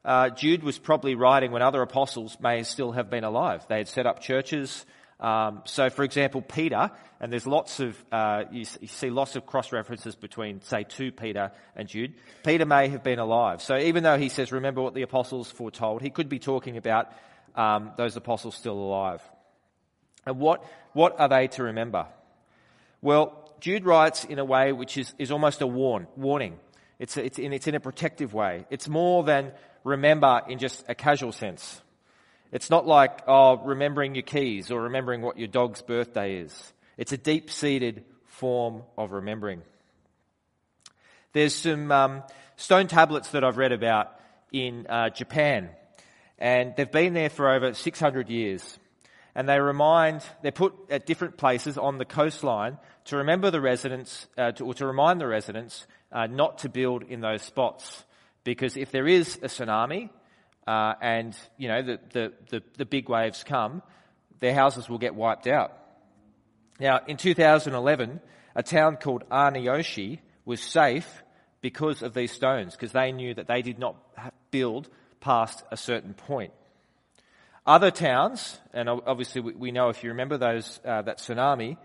uh, 0.06 0.30
Jude 0.30 0.64
was 0.64 0.78
probably 0.78 1.16
writing 1.16 1.52
when 1.52 1.62
other 1.62 1.82
apostles 1.82 2.38
may 2.40 2.62
still 2.64 2.92
have 2.92 3.10
been 3.10 3.24
alive. 3.24 3.66
They 3.68 3.80
had 3.80 3.88
set 3.88 4.06
up 4.06 4.20
churches, 4.20 4.86
um, 5.19 5.64
so, 5.66 5.90
for 5.90 6.04
example, 6.04 6.42
Peter, 6.42 6.92
and 7.19 7.31
there's 7.31 7.48
lots 7.48 7.80
of, 7.80 7.98
uh, 8.12 8.44
you, 8.52 8.66
you, 8.80 8.88
see 8.88 9.10
lots 9.10 9.36
of 9.36 9.48
cross 9.48 9.72
references 9.72 10.16
between, 10.16 10.62
say, 10.62 10.84
2 10.84 11.12
Peter 11.12 11.52
and 11.75 11.88
Jude. 11.88 12.14
Peter 12.44 12.66
may 12.66 12.88
have 12.90 13.04
been 13.04 13.18
alive. 13.18 13.64
So, 13.64 13.78
even 13.78 14.04
though 14.04 14.19
he 14.19 14.30
says, 14.30 14.52
remember 14.52 14.81
what 14.81 14.94
the 14.94 15.02
apostles 15.02 15.50
foretold, 15.50 16.03
he 16.03 16.12
could 16.12 16.30
be 16.30 16.38
talking 16.38 16.77
about 16.77 17.12
um, 17.56 17.91
those 17.98 18.15
apostles 18.15 18.56
still 18.56 18.77
alive. 18.77 19.22
And 20.27 20.39
what, 20.39 20.63
what 20.94 21.20
are 21.20 21.30
they 21.30 21.48
to 21.50 21.63
remember? 21.63 22.06
Well, 23.01 23.51
Jude 23.60 23.86
writes 23.86 24.24
in 24.24 24.38
a 24.38 24.46
way 24.46 24.72
which 24.72 24.98
is, 24.98 25.15
is 25.18 25.32
almost 25.32 25.62
a 25.62 25.68
warn, 25.68 26.08
warning. 26.15 26.60
It's, 27.00 27.18
it's, 27.18 27.39
in, 27.39 27.53
it's 27.53 27.68
in 27.68 27.74
a 27.74 27.80
protective 27.80 28.36
way. 28.36 28.65
It's 28.70 28.88
more 28.88 29.24
than 29.24 29.51
remember 29.84 30.41
in 30.48 30.60
just 30.60 30.84
a 30.88 30.94
casual 30.94 31.32
sense. 31.32 31.82
It's 32.51 32.70
not 32.70 32.88
like, 32.88 33.22
oh, 33.27 33.58
remembering 33.58 34.16
your 34.16 34.24
keys 34.24 34.72
or 34.72 34.84
remembering 34.84 35.22
what 35.22 35.38
your 35.38 35.48
dog's 35.48 35.82
birthday 35.82 36.38
is. 36.38 36.74
It's 36.98 37.12
a 37.12 37.18
deep 37.18 37.51
seated 37.51 38.06
form 38.25 38.84
of 38.98 39.12
remembering. 39.12 39.62
There's 41.34 41.54
some 41.54 41.92
um, 41.92 42.24
stone 42.56 42.88
tablets 42.88 43.32
that 43.32 43.44
I've 43.44 43.58
read 43.58 43.72
about 43.72 44.12
in 44.51 44.88
uh, 44.88 45.10
Japan, 45.10 45.70
and 46.39 46.74
they've 46.75 46.92
been 46.92 47.13
there 47.13 47.30
for 47.30 47.50
over 47.50 47.74
600 47.74 48.30
years. 48.30 48.80
And 49.36 49.48
they 49.48 49.60
remind, 49.60 50.24
they're 50.42 50.51
put 50.51 50.74
at 50.89 51.06
different 51.06 51.38
places 51.38 51.77
on 51.77 52.00
the 52.00 52.06
coastline 52.06 52.80
to 53.06 53.18
remember 53.18 53.51
the 53.51 53.62
residents, 53.62 54.25
uh, 54.36 54.51
to, 54.54 54.66
or 54.66 54.74
to 54.75 54.88
remind 54.88 55.22
the 55.22 55.27
residents 55.27 55.86
uh, 56.12 56.25
not 56.25 56.60
to 56.60 56.70
build 56.70 57.04
in 57.04 57.22
those 57.22 57.44
spots. 57.44 58.04
Because 58.44 58.77
if 58.77 58.92
there 58.92 59.08
is 59.08 59.36
a 59.44 59.48
tsunami, 59.48 60.10
uh, 60.67 60.95
and 61.01 61.36
you 61.57 61.69
know 61.69 61.81
the, 61.81 62.00
the, 62.12 62.33
the, 62.50 62.63
the, 62.77 62.86
big 62.86 63.07
waves 63.07 63.43
come, 63.43 63.81
their 64.39 64.53
houses 64.53 64.89
will 64.89 64.97
get 64.97 65.15
wiped 65.15 65.47
out. 65.47 65.71
Now, 66.79 67.00
in 67.07 67.15
2011, 67.15 68.19
a 68.53 68.63
town 68.63 68.97
called 68.97 69.24
Aneyoshi 69.29 70.19
was 70.45 70.62
safe 70.62 71.24
because 71.62 72.03
of 72.03 72.13
these 72.13 72.31
stones, 72.31 72.74
because 72.74 72.91
they 72.91 73.12
knew 73.12 73.33
that 73.33 73.47
they 73.47 73.62
did 73.62 73.79
not 73.79 73.95
build 74.51 74.89
past 75.21 75.63
a 75.71 75.77
certain 75.77 76.13
point. 76.13 76.51
Other 77.65 77.89
towns, 77.89 78.57
and 78.74 78.89
obviously 78.89 79.41
we 79.41 79.71
know 79.71 79.89
if 79.89 80.03
you 80.03 80.09
remember 80.09 80.38
those 80.38 80.79
uh, 80.86 81.01
that 81.01 81.19
tsunami, 81.19 81.77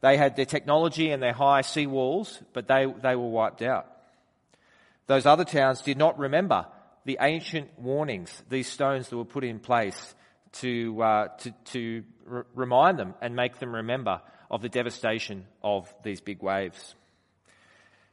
they 0.00 0.16
had 0.16 0.34
their 0.34 0.46
technology 0.46 1.10
and 1.10 1.22
their 1.22 1.32
high 1.32 1.60
sea 1.60 1.86
walls, 1.86 2.40
but 2.52 2.66
they, 2.66 2.86
they 3.02 3.14
were 3.16 3.28
wiped 3.28 3.62
out. 3.62 3.86
Those 5.06 5.26
other 5.26 5.44
towns 5.44 5.82
did 5.82 5.98
not 5.98 6.18
remember 6.18 6.66
the 7.10 7.18
ancient 7.20 7.76
warnings, 7.76 8.30
these 8.50 8.68
stones 8.68 9.08
that 9.08 9.16
were 9.16 9.24
put 9.24 9.42
in 9.42 9.58
place 9.58 10.14
to, 10.52 11.02
uh, 11.02 11.26
to, 11.38 11.50
to 11.64 12.04
r- 12.30 12.46
remind 12.54 13.00
them 13.00 13.14
and 13.20 13.34
make 13.34 13.58
them 13.58 13.74
remember 13.74 14.20
of 14.48 14.62
the 14.62 14.68
devastation 14.68 15.44
of 15.60 15.92
these 16.04 16.20
big 16.20 16.40
waves. 16.40 16.94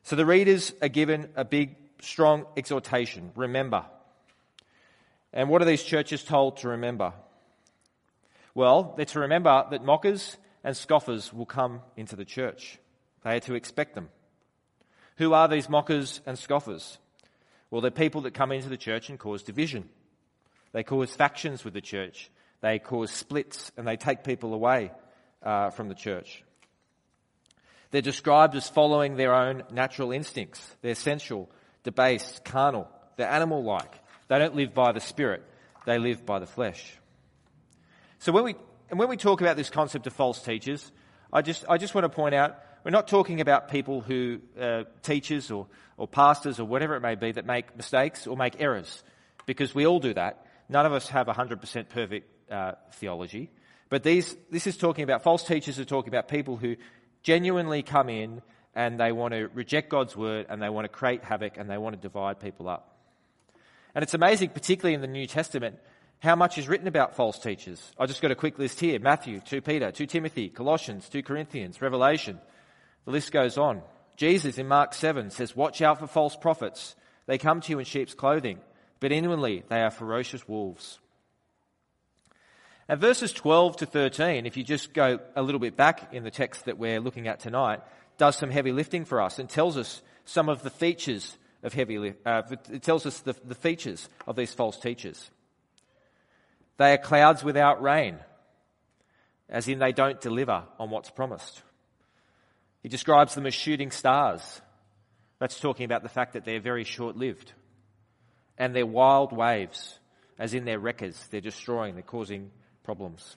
So 0.01 0.15
the 0.15 0.25
readers 0.25 0.73
are 0.81 0.87
given 0.87 1.29
a 1.35 1.45
big, 1.45 1.75
strong 2.01 2.47
exhortation 2.57 3.29
remember. 3.35 3.85
And 5.31 5.47
what 5.47 5.61
are 5.61 5.65
these 5.65 5.83
churches 5.83 6.23
told 6.23 6.57
to 6.57 6.69
remember? 6.69 7.13
Well, 8.55 8.95
they're 8.97 9.05
to 9.05 9.19
remember 9.19 9.63
that 9.69 9.85
mockers 9.85 10.37
and 10.63 10.75
scoffers 10.75 11.31
will 11.31 11.45
come 11.45 11.81
into 11.95 12.15
the 12.15 12.25
church. 12.25 12.79
They 13.23 13.35
are 13.35 13.41
to 13.41 13.53
expect 13.53 13.93
them. 13.93 14.09
Who 15.17 15.33
are 15.33 15.47
these 15.47 15.69
mockers 15.69 16.19
and 16.25 16.35
scoffers? 16.35 16.97
Well, 17.69 17.81
they're 17.81 17.91
people 17.91 18.21
that 18.21 18.33
come 18.33 18.51
into 18.51 18.69
the 18.69 18.77
church 18.77 19.09
and 19.09 19.19
cause 19.19 19.43
division. 19.43 19.89
They 20.71 20.83
cause 20.83 21.13
factions 21.13 21.63
with 21.63 21.73
the 21.73 21.81
church. 21.81 22.29
They 22.61 22.79
cause 22.79 23.11
splits 23.11 23.71
and 23.77 23.87
they 23.87 23.97
take 23.97 24.23
people 24.23 24.53
away 24.53 24.91
uh, 25.43 25.69
from 25.69 25.89
the 25.89 25.95
church. 25.95 26.43
They're 27.91 28.01
described 28.01 28.55
as 28.55 28.69
following 28.69 29.15
their 29.15 29.33
own 29.33 29.63
natural 29.71 30.11
instincts. 30.11 30.75
They're 30.81 30.95
sensual, 30.95 31.49
debased, 31.83 32.43
carnal. 32.43 32.87
They're 33.15 33.29
animal 33.29 33.63
like. 33.63 33.93
They 34.27 34.39
don't 34.39 34.55
live 34.55 34.73
by 34.73 34.91
the 34.91 34.99
Spirit, 34.99 35.43
they 35.85 35.97
live 35.97 36.25
by 36.25 36.39
the 36.39 36.47
flesh. 36.47 36.97
So 38.19 38.31
when 38.31 38.43
we, 38.43 38.55
and 38.89 38.99
when 38.99 39.09
we 39.09 39.17
talk 39.17 39.41
about 39.41 39.55
this 39.55 39.69
concept 39.69 40.07
of 40.07 40.13
false 40.13 40.41
teachers, 40.41 40.91
I 41.31 41.41
just, 41.41 41.65
I 41.69 41.77
just 41.77 41.95
want 41.95 42.05
to 42.05 42.09
point 42.09 42.35
out 42.35 42.57
we're 42.83 42.91
not 42.91 43.07
talking 43.07 43.41
about 43.41 43.69
people 43.69 44.01
who, 44.01 44.39
uh, 44.59 44.83
teachers 45.01 45.51
or, 45.51 45.67
or 45.97 46.07
pastors 46.07 46.59
or 46.59 46.65
whatever 46.65 46.95
it 46.95 47.01
may 47.01 47.15
be, 47.15 47.31
that 47.31 47.45
make 47.45 47.75
mistakes 47.75 48.27
or 48.27 48.37
make 48.37 48.59
errors, 48.59 49.03
because 49.45 49.73
we 49.75 49.85
all 49.85 49.99
do 49.99 50.13
that. 50.13 50.45
None 50.69 50.85
of 50.85 50.93
us 50.93 51.07
have 51.09 51.27
100% 51.27 51.89
perfect 51.89 52.51
uh, 52.51 52.73
theology. 52.93 53.49
But 53.89 54.03
these, 54.03 54.35
this 54.51 54.67
is 54.67 54.77
talking 54.77 55.03
about, 55.03 55.23
false 55.23 55.43
teachers 55.43 55.79
are 55.79 55.85
talking 55.85 56.09
about 56.09 56.27
people 56.27 56.57
who 56.57 56.75
genuinely 57.23 57.83
come 57.83 58.09
in 58.09 58.41
and 58.75 58.99
they 58.99 59.11
want 59.11 59.33
to 59.33 59.47
reject 59.53 59.89
God's 59.89 60.15
word 60.15 60.45
and 60.49 60.61
they 60.61 60.69
want 60.69 60.85
to 60.85 60.89
create 60.89 61.23
havoc 61.23 61.57
and 61.57 61.69
they 61.69 61.77
want 61.77 61.95
to 61.95 62.01
divide 62.01 62.39
people 62.39 62.69
up. 62.69 62.95
And 63.95 64.03
it's 64.03 64.13
amazing, 64.13 64.49
particularly 64.49 64.93
in 64.93 65.01
the 65.01 65.07
New 65.07 65.25
Testament, 65.25 65.77
how 66.19 66.35
much 66.35 66.57
is 66.57 66.67
written 66.67 66.87
about 66.87 67.15
false 67.15 67.39
teachers. 67.39 67.81
I 67.97 68.05
just 68.05 68.21
got 68.21 68.31
a 68.31 68.35
quick 68.35 68.59
list 68.59 68.79
here 68.79 68.99
Matthew, 68.99 69.39
2 69.39 69.61
Peter, 69.61 69.91
2 69.91 70.05
Timothy, 70.05 70.49
Colossians, 70.49 71.09
2 71.09 71.23
Corinthians, 71.23 71.81
Revelation. 71.81 72.39
The 73.07 73.13
list 73.13 73.31
goes 73.31 73.57
on. 73.57 73.83
Jesus 74.17 74.57
in 74.57 74.67
Mark 74.67 74.93
7 74.93 75.29
says, 75.29 75.55
Watch 75.55 75.81
out 75.81 75.99
for 75.99 76.07
false 76.07 76.35
prophets. 76.35 76.93
They 77.25 77.37
come 77.37 77.61
to 77.61 77.71
you 77.71 77.79
in 77.79 77.85
sheep's 77.85 78.13
clothing, 78.13 78.59
but 78.99 79.13
inwardly 79.13 79.63
they 79.69 79.81
are 79.81 79.91
ferocious 79.91 80.45
wolves. 80.45 80.99
And 82.89 82.99
verses 82.99 83.31
12 83.31 83.77
to 83.77 83.85
13, 83.85 84.45
if 84.45 84.57
you 84.57 84.63
just 84.65 84.93
go 84.93 85.19
a 85.37 85.41
little 85.41 85.59
bit 85.59 85.77
back 85.77 86.13
in 86.13 86.25
the 86.25 86.31
text 86.31 86.65
that 86.65 86.77
we're 86.77 86.99
looking 86.99 87.29
at 87.29 87.39
tonight, 87.39 87.79
does 88.17 88.35
some 88.35 88.51
heavy 88.51 88.73
lifting 88.73 89.05
for 89.05 89.21
us 89.21 89.39
and 89.39 89.47
tells 89.49 89.77
us 89.77 90.01
some 90.25 90.49
of 90.49 90.61
the 90.61 90.69
features 90.69 91.37
of 91.63 91.73
heavy, 91.73 92.13
uh, 92.25 92.41
it 92.69 92.83
tells 92.83 93.05
us 93.05 93.19
the, 93.21 93.37
the 93.45 93.55
features 93.55 94.09
of 94.27 94.35
these 94.35 94.53
false 94.53 94.77
teachers. 94.77 95.31
They 96.75 96.91
are 96.91 96.97
clouds 96.97 97.41
without 97.41 97.81
rain, 97.81 98.17
as 99.47 99.69
in 99.69 99.79
they 99.79 99.93
don't 99.93 100.19
deliver 100.19 100.65
on 100.77 100.89
what's 100.89 101.09
promised. 101.09 101.61
He 102.83 102.89
describes 102.89 103.35
them 103.35 103.45
as 103.45 103.53
shooting 103.53 103.91
stars. 103.91 104.61
That's 105.39 105.59
talking 105.59 105.85
about 105.85 106.03
the 106.03 106.09
fact 106.09 106.33
that 106.33 106.45
they're 106.45 106.59
very 106.59 106.83
short 106.83 107.15
lived. 107.15 107.53
And 108.57 108.75
they're 108.75 108.85
wild 108.85 109.31
waves, 109.31 109.99
as 110.39 110.53
in 110.53 110.65
they're 110.65 110.79
wreckers. 110.79 111.27
They're 111.29 111.41
destroying, 111.41 111.93
they're 111.93 112.03
causing 112.03 112.51
problems. 112.83 113.35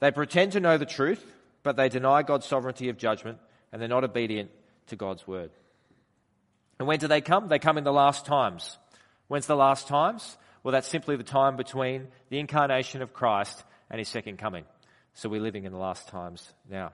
They 0.00 0.10
pretend 0.10 0.52
to 0.52 0.60
know 0.60 0.78
the 0.78 0.86
truth, 0.86 1.24
but 1.62 1.76
they 1.76 1.88
deny 1.88 2.22
God's 2.22 2.46
sovereignty 2.46 2.88
of 2.90 2.98
judgment 2.98 3.38
and 3.72 3.80
they're 3.80 3.88
not 3.88 4.04
obedient 4.04 4.50
to 4.88 4.96
God's 4.96 5.26
word. 5.26 5.50
And 6.78 6.86
when 6.86 6.98
do 6.98 7.08
they 7.08 7.20
come? 7.20 7.48
They 7.48 7.58
come 7.58 7.78
in 7.78 7.84
the 7.84 7.92
last 7.92 8.26
times. 8.26 8.78
When's 9.28 9.46
the 9.46 9.56
last 9.56 9.88
times? 9.88 10.36
Well, 10.62 10.72
that's 10.72 10.88
simply 10.88 11.16
the 11.16 11.24
time 11.24 11.56
between 11.56 12.08
the 12.28 12.38
incarnation 12.38 13.02
of 13.02 13.12
Christ 13.12 13.64
and 13.90 13.98
his 13.98 14.08
second 14.08 14.38
coming. 14.38 14.64
So 15.14 15.28
we're 15.28 15.40
living 15.40 15.64
in 15.64 15.72
the 15.72 15.78
last 15.78 16.08
times 16.08 16.52
now. 16.68 16.92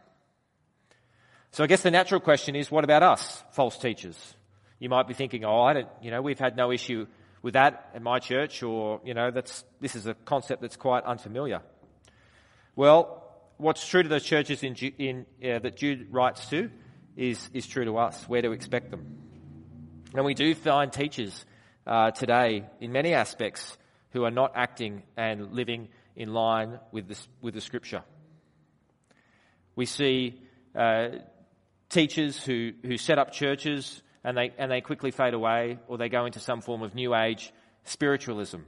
So 1.52 1.64
I 1.64 1.66
guess 1.66 1.82
the 1.82 1.90
natural 1.90 2.20
question 2.20 2.54
is, 2.54 2.70
what 2.70 2.84
about 2.84 3.02
us, 3.02 3.42
false 3.52 3.76
teachers? 3.76 4.16
You 4.78 4.88
might 4.88 5.08
be 5.08 5.14
thinking, 5.14 5.44
oh, 5.44 5.60
I 5.62 5.72
don't, 5.72 5.88
you 6.00 6.10
know, 6.10 6.22
we've 6.22 6.38
had 6.38 6.56
no 6.56 6.70
issue 6.70 7.06
with 7.42 7.54
that 7.54 7.90
at 7.94 8.02
my 8.02 8.18
church, 8.18 8.62
or, 8.62 9.00
you 9.04 9.14
know, 9.14 9.30
that's, 9.30 9.64
this 9.80 9.96
is 9.96 10.06
a 10.06 10.14
concept 10.14 10.62
that's 10.62 10.76
quite 10.76 11.04
unfamiliar. 11.04 11.60
Well, 12.76 13.24
what's 13.56 13.86
true 13.86 14.02
to 14.02 14.08
those 14.08 14.24
churches 14.24 14.62
in, 14.62 14.74
in, 14.76 15.26
uh, 15.42 15.58
that 15.58 15.76
Jude 15.76 16.12
writes 16.12 16.48
to 16.50 16.70
is, 17.16 17.50
is 17.52 17.66
true 17.66 17.84
to 17.84 17.98
us. 17.98 18.28
Where 18.28 18.42
to 18.42 18.52
expect 18.52 18.90
them. 18.90 19.18
And 20.14 20.24
we 20.24 20.34
do 20.34 20.54
find 20.54 20.92
teachers 20.92 21.44
uh, 21.86 22.12
today 22.12 22.64
in 22.80 22.92
many 22.92 23.12
aspects 23.12 23.76
who 24.10 24.24
are 24.24 24.30
not 24.30 24.52
acting 24.54 25.02
and 25.16 25.52
living 25.52 25.88
in 26.14 26.32
line 26.32 26.78
with, 26.92 27.08
this, 27.08 27.28
with 27.40 27.54
the 27.54 27.60
scripture. 27.60 28.02
We 29.76 29.86
see 29.86 30.40
uh, 30.74 31.08
teachers 31.90 32.42
who, 32.42 32.72
who 32.82 32.96
set 32.96 33.18
up 33.18 33.32
churches 33.32 34.02
and 34.24 34.36
they, 34.36 34.52
and 34.56 34.70
they 34.70 34.80
quickly 34.80 35.10
fade 35.10 35.34
away 35.34 35.78
or 35.88 35.98
they 35.98 36.08
go 36.08 36.24
into 36.24 36.38
some 36.38 36.60
form 36.60 36.82
of 36.82 36.94
new 36.94 37.14
age 37.14 37.52
spiritualism. 37.84 38.58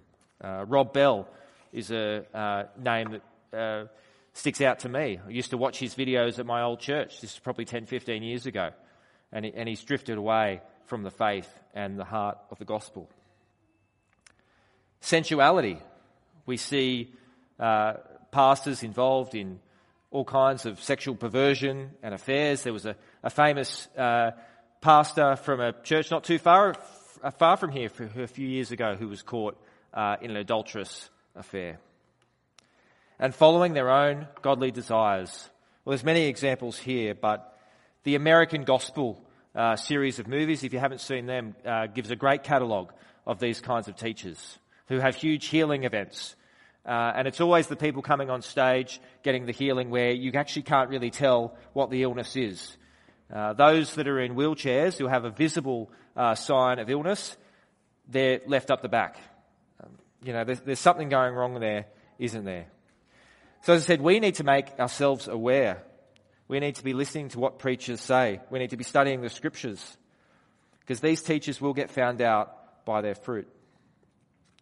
Uh, 0.42 0.64
Rob 0.66 0.92
Bell 0.92 1.28
is 1.72 1.90
a 1.90 2.24
uh, 2.36 2.64
name 2.78 3.18
that 3.50 3.58
uh, 3.58 3.86
sticks 4.34 4.60
out 4.60 4.80
to 4.80 4.88
me. 4.88 5.20
I 5.24 5.30
used 5.30 5.50
to 5.50 5.56
watch 5.56 5.78
his 5.78 5.94
videos 5.94 6.38
at 6.38 6.46
my 6.46 6.62
old 6.62 6.80
church. 6.80 7.20
This 7.20 7.34
is 7.34 7.38
probably 7.38 7.64
10, 7.64 7.86
15 7.86 8.22
years 8.22 8.46
ago. 8.46 8.70
And, 9.30 9.44
he, 9.44 9.52
and 9.54 9.68
he's 9.68 9.82
drifted 9.82 10.18
away 10.18 10.60
from 10.86 11.02
the 11.02 11.10
faith 11.10 11.48
and 11.74 11.98
the 11.98 12.04
heart 12.04 12.38
of 12.50 12.58
the 12.58 12.64
gospel. 12.64 13.08
Sensuality. 15.00 15.78
We 16.44 16.56
see 16.56 17.12
uh, 17.58 17.94
pastors 18.30 18.82
involved 18.82 19.34
in 19.34 19.60
all 20.10 20.24
kinds 20.24 20.66
of 20.66 20.80
sexual 20.80 21.14
perversion 21.14 21.92
and 22.02 22.14
affairs. 22.14 22.62
There 22.62 22.72
was 22.72 22.84
a, 22.84 22.96
a 23.22 23.30
famous 23.30 23.88
uh, 23.96 24.32
pastor 24.80 25.36
from 25.36 25.60
a 25.60 25.72
church 25.82 26.10
not 26.10 26.24
too 26.24 26.38
far, 26.38 26.74
far 27.38 27.56
from 27.56 27.70
here 27.70 27.90
a 28.16 28.26
few 28.26 28.48
years 28.48 28.72
ago 28.72 28.96
who 28.96 29.08
was 29.08 29.22
caught 29.22 29.56
uh, 29.94 30.16
in 30.20 30.30
an 30.30 30.36
adulterous 30.36 31.08
affair. 31.36 31.78
And 33.18 33.34
following 33.34 33.74
their 33.74 33.90
own 33.90 34.26
godly 34.42 34.70
desires. 34.70 35.48
Well, 35.84 35.92
there's 35.92 36.04
many 36.04 36.26
examples 36.26 36.78
here, 36.78 37.14
but 37.14 37.56
the 38.02 38.16
American 38.16 38.64
Gospel 38.64 39.22
uh, 39.54 39.76
series 39.76 40.18
of 40.18 40.26
movies, 40.26 40.64
if 40.64 40.72
you 40.72 40.78
haven't 40.78 41.00
seen 41.00 41.26
them, 41.26 41.54
uh, 41.64 41.86
gives 41.86 42.10
a 42.10 42.16
great 42.16 42.42
catalogue 42.42 42.92
of 43.26 43.38
these 43.38 43.60
kinds 43.60 43.86
of 43.86 43.96
teachers 43.96 44.58
who 44.88 44.98
have 44.98 45.14
huge 45.14 45.46
healing 45.46 45.84
events 45.84 46.34
uh, 46.84 47.12
and 47.14 47.28
it's 47.28 47.40
always 47.40 47.68
the 47.68 47.76
people 47.76 48.02
coming 48.02 48.28
on 48.28 48.42
stage 48.42 49.00
getting 49.22 49.46
the 49.46 49.52
healing 49.52 49.90
where 49.90 50.10
you 50.10 50.32
actually 50.34 50.62
can't 50.62 50.90
really 50.90 51.10
tell 51.10 51.56
what 51.74 51.90
the 51.90 52.02
illness 52.02 52.34
is. 52.36 52.76
Uh, 53.32 53.54
those 53.54 53.94
that 53.94 54.06
are 54.06 54.20
in 54.20 54.34
wheelchairs 54.34 54.98
who 54.98 55.06
have 55.06 55.24
a 55.24 55.30
visible 55.30 55.90
uh, 56.16 56.34
sign 56.34 56.78
of 56.78 56.90
illness, 56.90 57.36
they're 58.08 58.40
left 58.46 58.70
up 58.70 58.82
the 58.82 58.88
back. 58.88 59.16
Um, 59.82 59.90
you 60.22 60.34
know, 60.34 60.44
there's, 60.44 60.60
there's 60.60 60.78
something 60.78 61.08
going 61.08 61.34
wrong 61.34 61.58
there, 61.58 61.86
isn't 62.18 62.44
there? 62.44 62.66
So 63.62 63.72
as 63.72 63.84
I 63.84 63.86
said, 63.86 64.00
we 64.02 64.20
need 64.20 64.34
to 64.36 64.44
make 64.44 64.78
ourselves 64.78 65.28
aware. 65.28 65.82
We 66.46 66.60
need 66.60 66.74
to 66.74 66.84
be 66.84 66.92
listening 66.92 67.30
to 67.30 67.38
what 67.38 67.58
preachers 67.58 68.00
say. 68.00 68.40
We 68.50 68.58
need 68.58 68.70
to 68.70 68.76
be 68.76 68.84
studying 68.84 69.22
the 69.22 69.30
scriptures. 69.30 69.96
Because 70.80 71.00
these 71.00 71.22
teachers 71.22 71.60
will 71.60 71.72
get 71.72 71.90
found 71.90 72.20
out 72.20 72.84
by 72.84 73.00
their 73.00 73.14
fruit. 73.14 73.48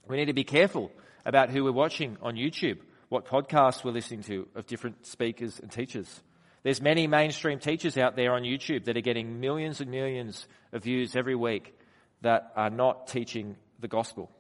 We 0.07 0.17
need 0.17 0.27
to 0.27 0.33
be 0.33 0.45
careful 0.45 0.93
about 1.25 1.51
who 1.51 1.65
we're 1.65 1.73
watching 1.73 2.19
on 2.23 2.37
YouTube, 2.37 2.79
what 3.09 3.27
podcasts 3.27 3.83
we're 3.83 3.91
listening 3.91 4.23
to 4.25 4.47
of 4.55 4.67
different 4.67 5.07
speakers 5.07 5.59
and 5.59 5.73
teachers. 5.73 6.23
There's 6.63 6.81
many 6.81 7.07
mainstream 7.07 7.59
teachers 7.59 7.97
out 7.97 8.17
there 8.17 8.33
on 8.35 8.43
YouTube 8.43 8.85
that 8.85 8.97
are 8.97 9.03
getting 9.03 9.41
millions 9.41 9.81
and 9.81 9.91
millions 9.91 10.47
of 10.73 10.83
views 10.83 11.17
every 11.17 11.35
week 11.35 11.75
that 12.21 12.53
are 12.55 12.71
not 12.71 13.07
teaching 13.07 13.57
the 13.81 13.89
gospel. 13.89 14.31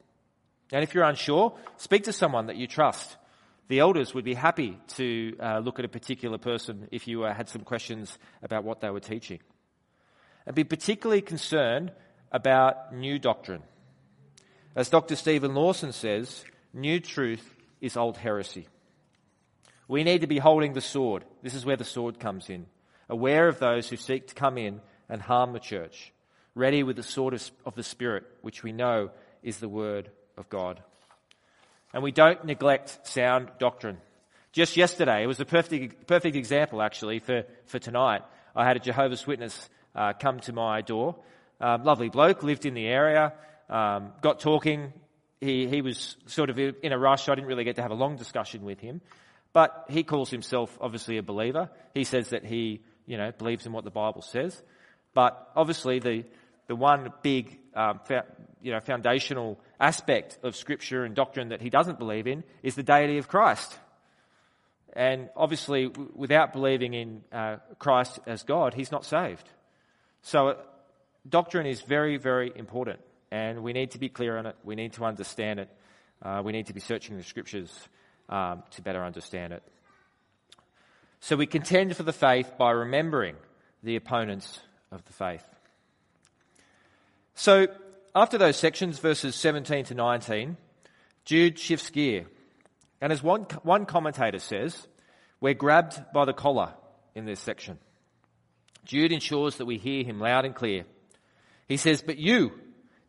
And 0.72 0.82
if 0.82 0.94
you're 0.94 1.04
unsure, 1.04 1.56
speak 1.78 2.04
to 2.04 2.12
someone 2.12 2.46
that 2.46 2.56
you 2.56 2.66
trust. 2.66 3.16
The 3.68 3.78
elders 3.78 4.14
would 4.14 4.24
be 4.24 4.34
happy 4.34 4.78
to 4.96 5.36
uh, 5.40 5.58
look 5.60 5.78
at 5.78 5.84
a 5.84 5.88
particular 5.88 6.38
person 6.38 6.88
if 6.90 7.08
you 7.08 7.24
uh, 7.24 7.32
had 7.32 7.48
some 7.48 7.62
questions 7.62 8.18
about 8.42 8.64
what 8.64 8.80
they 8.80 8.90
were 8.90 9.00
teaching. 9.00 9.40
And 10.44 10.54
be 10.54 10.64
particularly 10.64 11.22
concerned 11.22 11.92
about 12.32 12.94
new 12.94 13.18
doctrine. 13.18 13.62
As 14.76 14.88
Dr. 14.88 15.16
Stephen 15.16 15.54
Lawson 15.54 15.92
says, 15.92 16.44
New 16.72 17.00
truth 17.00 17.54
is 17.80 17.96
old 17.96 18.16
heresy. 18.16 18.68
We 19.90 20.04
need 20.04 20.20
to 20.20 20.28
be 20.28 20.38
holding 20.38 20.72
the 20.72 20.80
sword. 20.80 21.24
This 21.42 21.54
is 21.54 21.66
where 21.66 21.76
the 21.76 21.84
sword 21.84 22.20
comes 22.20 22.48
in. 22.48 22.66
Aware 23.08 23.48
of 23.48 23.58
those 23.58 23.88
who 23.88 23.96
seek 23.96 24.28
to 24.28 24.36
come 24.36 24.56
in 24.56 24.80
and 25.08 25.20
harm 25.20 25.52
the 25.52 25.58
church. 25.58 26.12
Ready 26.54 26.84
with 26.84 26.94
the 26.94 27.02
sword 27.02 27.34
of 27.66 27.74
the 27.74 27.82
Spirit, 27.82 28.22
which 28.40 28.62
we 28.62 28.70
know 28.70 29.10
is 29.42 29.58
the 29.58 29.68
Word 29.68 30.08
of 30.36 30.48
God. 30.48 30.80
And 31.92 32.04
we 32.04 32.12
don't 32.12 32.44
neglect 32.44 33.04
sound 33.04 33.50
doctrine. 33.58 33.98
Just 34.52 34.76
yesterday, 34.76 35.24
it 35.24 35.26
was 35.26 35.40
a 35.40 35.44
perfect, 35.44 36.06
perfect 36.06 36.36
example 36.36 36.82
actually 36.82 37.18
for, 37.18 37.42
for 37.66 37.80
tonight. 37.80 38.22
I 38.54 38.64
had 38.64 38.76
a 38.76 38.80
Jehovah's 38.80 39.26
Witness 39.26 39.68
uh, 39.96 40.12
come 40.12 40.38
to 40.40 40.52
my 40.52 40.82
door. 40.82 41.16
Um, 41.60 41.82
lovely 41.82 42.10
bloke, 42.10 42.44
lived 42.44 42.64
in 42.64 42.74
the 42.74 42.86
area, 42.86 43.32
um, 43.68 44.12
got 44.20 44.38
talking. 44.38 44.92
He, 45.40 45.66
he 45.66 45.82
was 45.82 46.16
sort 46.26 46.48
of 46.48 46.60
in 46.60 46.92
a 46.92 46.98
rush. 46.98 47.28
I 47.28 47.34
didn't 47.34 47.48
really 47.48 47.64
get 47.64 47.74
to 47.74 47.82
have 47.82 47.90
a 47.90 47.94
long 47.94 48.14
discussion 48.14 48.64
with 48.64 48.78
him. 48.78 49.00
But 49.52 49.86
he 49.88 50.04
calls 50.04 50.30
himself 50.30 50.76
obviously 50.80 51.18
a 51.18 51.22
believer. 51.22 51.70
He 51.94 52.04
says 52.04 52.30
that 52.30 52.44
he, 52.44 52.82
you 53.06 53.16
know, 53.16 53.32
believes 53.32 53.66
in 53.66 53.72
what 53.72 53.84
the 53.84 53.90
Bible 53.90 54.22
says. 54.22 54.60
But 55.12 55.50
obviously 55.56 55.98
the, 55.98 56.24
the 56.68 56.76
one 56.76 57.12
big, 57.22 57.58
um, 57.74 58.00
fa- 58.04 58.26
you 58.62 58.72
know, 58.72 58.80
foundational 58.80 59.58
aspect 59.80 60.38
of 60.42 60.54
scripture 60.54 61.04
and 61.04 61.14
doctrine 61.14 61.48
that 61.48 61.60
he 61.60 61.70
doesn't 61.70 61.98
believe 61.98 62.26
in 62.26 62.44
is 62.62 62.76
the 62.76 62.84
deity 62.84 63.18
of 63.18 63.26
Christ. 63.26 63.76
And 64.92 65.30
obviously, 65.36 65.88
w- 65.88 66.12
without 66.14 66.52
believing 66.52 66.94
in 66.94 67.22
uh, 67.32 67.56
Christ 67.78 68.18
as 68.26 68.42
God, 68.42 68.74
he's 68.74 68.90
not 68.90 69.04
saved. 69.04 69.48
So, 70.22 70.48
uh, 70.48 70.54
doctrine 71.28 71.66
is 71.66 71.80
very, 71.80 72.16
very 72.16 72.52
important, 72.54 73.00
and 73.30 73.62
we 73.62 73.72
need 73.72 73.92
to 73.92 73.98
be 73.98 74.08
clear 74.08 74.36
on 74.36 74.46
it. 74.46 74.56
We 74.64 74.74
need 74.74 74.94
to 74.94 75.04
understand 75.04 75.60
it. 75.60 75.68
Uh, 76.20 76.42
we 76.44 76.52
need 76.52 76.66
to 76.66 76.74
be 76.74 76.80
searching 76.80 77.16
the 77.16 77.22
scriptures 77.22 77.72
um, 78.30 78.62
to 78.70 78.82
better 78.82 79.04
understand 79.04 79.52
it. 79.52 79.62
So, 81.20 81.36
we 81.36 81.46
contend 81.46 81.94
for 81.96 82.02
the 82.02 82.14
faith 82.14 82.52
by 82.56 82.70
remembering 82.70 83.36
the 83.82 83.96
opponents 83.96 84.60
of 84.90 85.04
the 85.04 85.12
faith. 85.12 85.44
So, 87.34 87.66
after 88.14 88.38
those 88.38 88.56
sections, 88.56 88.98
verses 88.98 89.34
17 89.34 89.84
to 89.86 89.94
19, 89.94 90.56
Jude 91.24 91.58
shifts 91.58 91.90
gear. 91.90 92.26
And 93.02 93.12
as 93.12 93.22
one, 93.22 93.42
one 93.62 93.84
commentator 93.84 94.38
says, 94.38 94.86
we're 95.40 95.54
grabbed 95.54 96.12
by 96.12 96.24
the 96.24 96.32
collar 96.32 96.74
in 97.14 97.24
this 97.24 97.40
section. 97.40 97.78
Jude 98.84 99.12
ensures 99.12 99.56
that 99.56 99.66
we 99.66 99.78
hear 99.78 100.04
him 100.04 100.20
loud 100.20 100.44
and 100.44 100.54
clear. 100.54 100.84
He 101.68 101.76
says, 101.76 102.02
But 102.02 102.18
you, 102.18 102.52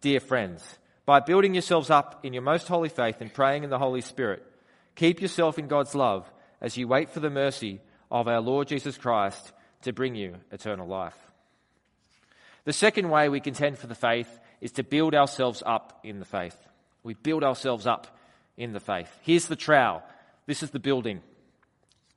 dear 0.01 0.19
friends, 0.19 0.63
by 1.05 1.19
building 1.19 1.53
yourselves 1.53 1.89
up 1.89 2.23
in 2.23 2.33
your 2.33 2.43
most 2.43 2.67
holy 2.67 2.89
faith 2.89 3.17
and 3.19 3.33
praying 3.33 3.63
in 3.63 3.69
the 3.69 3.79
Holy 3.79 4.01
Spirit, 4.01 4.43
keep 4.95 5.21
yourself 5.21 5.57
in 5.59 5.67
God's 5.67 5.95
love 5.95 6.31
as 6.59 6.77
you 6.77 6.87
wait 6.87 7.09
for 7.09 7.19
the 7.19 7.29
mercy 7.29 7.81
of 8.09 8.27
our 8.27 8.41
Lord 8.41 8.67
Jesus 8.67 8.97
Christ 8.97 9.51
to 9.83 9.93
bring 9.93 10.15
you 10.15 10.35
eternal 10.51 10.87
life. 10.87 11.17
The 12.65 12.73
second 12.73 13.09
way 13.09 13.29
we 13.29 13.39
contend 13.39 13.77
for 13.77 13.87
the 13.87 13.95
faith 13.95 14.39
is 14.59 14.73
to 14.73 14.83
build 14.83 15.15
ourselves 15.15 15.63
up 15.65 15.99
in 16.03 16.19
the 16.19 16.25
faith. 16.25 16.55
We 17.03 17.15
build 17.15 17.43
ourselves 17.43 17.87
up 17.87 18.15
in 18.57 18.73
the 18.73 18.79
faith. 18.79 19.09
Here's 19.21 19.47
the 19.47 19.55
trowel. 19.55 20.03
This 20.45 20.61
is 20.61 20.69
the 20.69 20.79
building. 20.79 21.21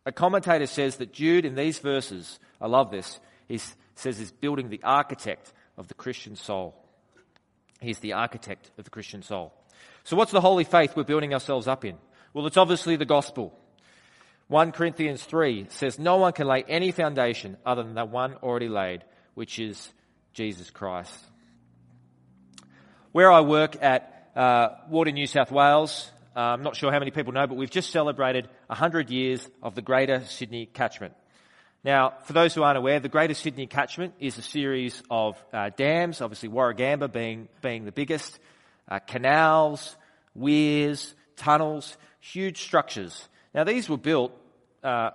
A 0.05 0.13
commentator 0.13 0.67
says 0.67 0.97
that 0.97 1.13
Jude 1.13 1.47
in 1.47 1.55
these 1.55 1.79
verses, 1.79 2.39
I 2.61 2.67
love 2.67 2.91
this, 2.91 3.19
he 3.49 3.59
says 3.95 4.21
is 4.21 4.33
building 4.33 4.69
the 4.69 4.83
architect 4.83 5.53
of 5.79 5.89
the 5.89 5.95
Christian 5.95 6.37
soul. 6.37 6.75
He's 7.81 8.01
the 8.01 8.13
architect 8.13 8.71
of 8.77 8.85
the 8.85 8.91
Christian 8.91 9.23
soul. 9.23 9.53
So 10.05 10.17
what's 10.17 10.33
the 10.33 10.41
holy 10.41 10.65
faith 10.65 10.95
we're 10.95 11.05
building 11.05 11.33
ourselves 11.33 11.67
up 11.67 11.85
in? 11.85 11.97
Well, 12.35 12.49
it's 12.49 12.57
obviously 12.57 12.97
the 12.97 13.05
gospel. 13.05 13.57
1 14.49 14.73
Corinthians 14.73 15.23
3 15.23 15.67
says, 15.71 16.01
No 16.01 16.17
one 16.17 16.33
can 16.33 16.49
lay 16.49 16.65
any 16.69 16.91
foundation 16.91 17.57
other 17.65 17.85
than 17.85 17.95
the 17.95 18.05
one 18.05 18.35
already 18.43 18.69
laid, 18.69 19.05
which 19.35 19.61
is 19.61 19.93
Jesus 20.33 20.69
Christ. 20.69 21.15
Where 23.13 23.31
I 23.31 23.41
work 23.43 23.81
at 23.81 24.31
uh, 24.35 24.71
Water 24.91 25.13
New 25.13 25.29
South 25.29 25.53
Wales, 25.53 26.11
uh, 26.35 26.41
I'm 26.41 26.65
not 26.65 26.75
sure 26.75 26.91
how 26.91 26.99
many 26.99 27.13
people 27.13 27.33
know, 27.33 27.47
but 27.47 27.57
we've 27.57 27.71
just 27.71 27.91
celebrated 27.91 28.49
100 28.67 29.11
years 29.11 29.49
of 29.63 29.77
the 29.77 29.83
Greater 29.83 30.25
Sydney 30.25 30.67
Catchment. 30.67 31.15
Now, 31.85 32.15
for 32.25 32.33
those 32.33 32.53
who 32.53 32.65
aren't 32.65 32.79
aware, 32.79 32.99
the 32.99 33.09
Greater 33.09 33.35
Sydney 33.35 33.69
Catchment 33.69 34.13
is 34.19 34.39
a 34.39 34.43
series 34.43 35.01
of 35.09 35.37
uh, 35.53 35.71
dams, 35.77 36.21
obviously 36.21 36.49
Warragamba 36.49 37.13
being, 37.13 37.47
being 37.63 37.85
the 37.85 37.93
biggest, 37.93 38.41
uh, 38.89 38.99
canals, 38.99 39.95
weirs, 40.35 41.15
tunnels, 41.37 41.97
huge 42.33 42.63
structures. 42.63 43.29
Now, 43.55 43.65
these 43.65 43.89
were 43.89 43.99
built 43.99 44.33
uh, 44.83 45.11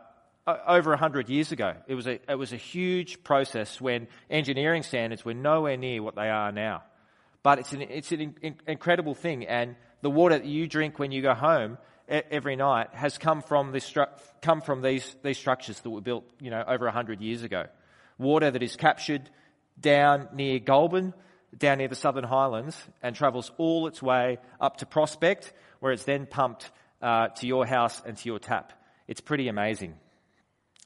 over 0.46 0.92
100 0.92 1.28
years 1.28 1.52
ago. 1.52 1.74
It 1.88 1.96
was, 1.96 2.08
a, 2.08 2.20
it 2.30 2.38
was 2.38 2.54
a 2.54 2.58
huge 2.58 3.24
process 3.24 3.82
when 3.82 4.08
engineering 4.30 4.84
standards 4.84 5.26
were 5.26 5.34
nowhere 5.34 5.76
near 5.76 6.04
what 6.04 6.16
they 6.16 6.30
are 6.30 6.52
now. 6.52 6.84
But 7.42 7.60
it's 7.60 7.74
an, 7.74 7.82
it's 7.82 8.12
an 8.12 8.36
in, 8.42 8.56
incredible 8.68 9.16
thing. 9.16 9.46
And 9.46 9.76
the 10.02 10.10
water 10.10 10.38
that 10.38 10.46
you 10.46 10.68
drink 10.68 11.00
when 11.00 11.12
you 11.12 11.22
go 11.22 11.34
home 11.34 11.78
every 12.08 12.56
night 12.56 12.90
has 12.94 13.18
come 13.18 13.42
from, 13.42 13.72
this, 13.72 13.96
come 14.42 14.62
from 14.62 14.82
these, 14.82 15.16
these 15.24 15.38
structures 15.38 15.80
that 15.80 15.90
were 15.90 16.02
built, 16.02 16.26
you 16.40 16.52
know, 16.52 16.64
over 16.68 16.86
100 16.86 17.22
years 17.22 17.44
ago. 17.44 17.66
Water 18.18 18.52
that 18.52 18.62
is 18.62 18.76
captured 18.76 19.30
down 19.80 20.28
near 20.34 20.60
Goulburn, 20.60 21.14
down 21.58 21.80
near 21.80 21.88
the 21.88 21.96
Southern 21.96 22.24
Highlands, 22.24 22.78
and 23.02 23.16
travels 23.16 23.52
all 23.58 23.88
its 23.88 24.02
way 24.02 24.38
up 24.60 24.78
to 24.78 24.86
Prospect, 24.86 25.54
where 25.80 25.92
it's 25.92 26.04
then 26.04 26.26
pumped 26.26 26.70
uh, 27.02 27.30
to 27.30 27.48
your 27.48 27.66
house 27.66 28.02
and 28.06 28.18
to 28.18 28.30
your 28.30 28.40
tap. 28.40 28.74
It's 29.08 29.22
pretty 29.22 29.48
amazing. 29.48 29.96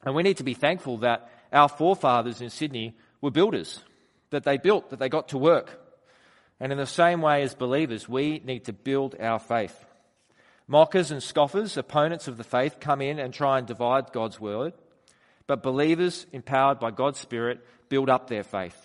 And 0.05 0.15
we 0.15 0.23
need 0.23 0.37
to 0.37 0.43
be 0.43 0.53
thankful 0.53 0.97
that 0.99 1.29
our 1.51 1.69
forefathers 1.69 2.41
in 2.41 2.49
Sydney 2.49 2.95
were 3.21 3.31
builders, 3.31 3.79
that 4.31 4.43
they 4.43 4.57
built, 4.57 4.89
that 4.89 4.99
they 4.99 5.09
got 5.09 5.29
to 5.29 5.37
work. 5.37 5.79
And 6.59 6.71
in 6.71 6.77
the 6.77 6.85
same 6.85 7.21
way 7.21 7.41
as 7.43 7.55
believers, 7.55 8.07
we 8.07 8.41
need 8.43 8.65
to 8.65 8.73
build 8.73 9.15
our 9.19 9.39
faith. 9.39 9.77
Mockers 10.67 11.11
and 11.11 11.21
scoffers, 11.21 11.77
opponents 11.77 12.27
of 12.27 12.37
the 12.37 12.43
faith, 12.43 12.79
come 12.79 13.01
in 13.01 13.19
and 13.19 13.33
try 13.33 13.57
and 13.57 13.67
divide 13.67 14.13
God's 14.13 14.39
word. 14.39 14.73
But 15.45 15.63
believers, 15.63 16.25
empowered 16.31 16.79
by 16.79 16.91
God's 16.91 17.19
Spirit, 17.19 17.59
build 17.89 18.09
up 18.09 18.27
their 18.27 18.43
faith. 18.43 18.75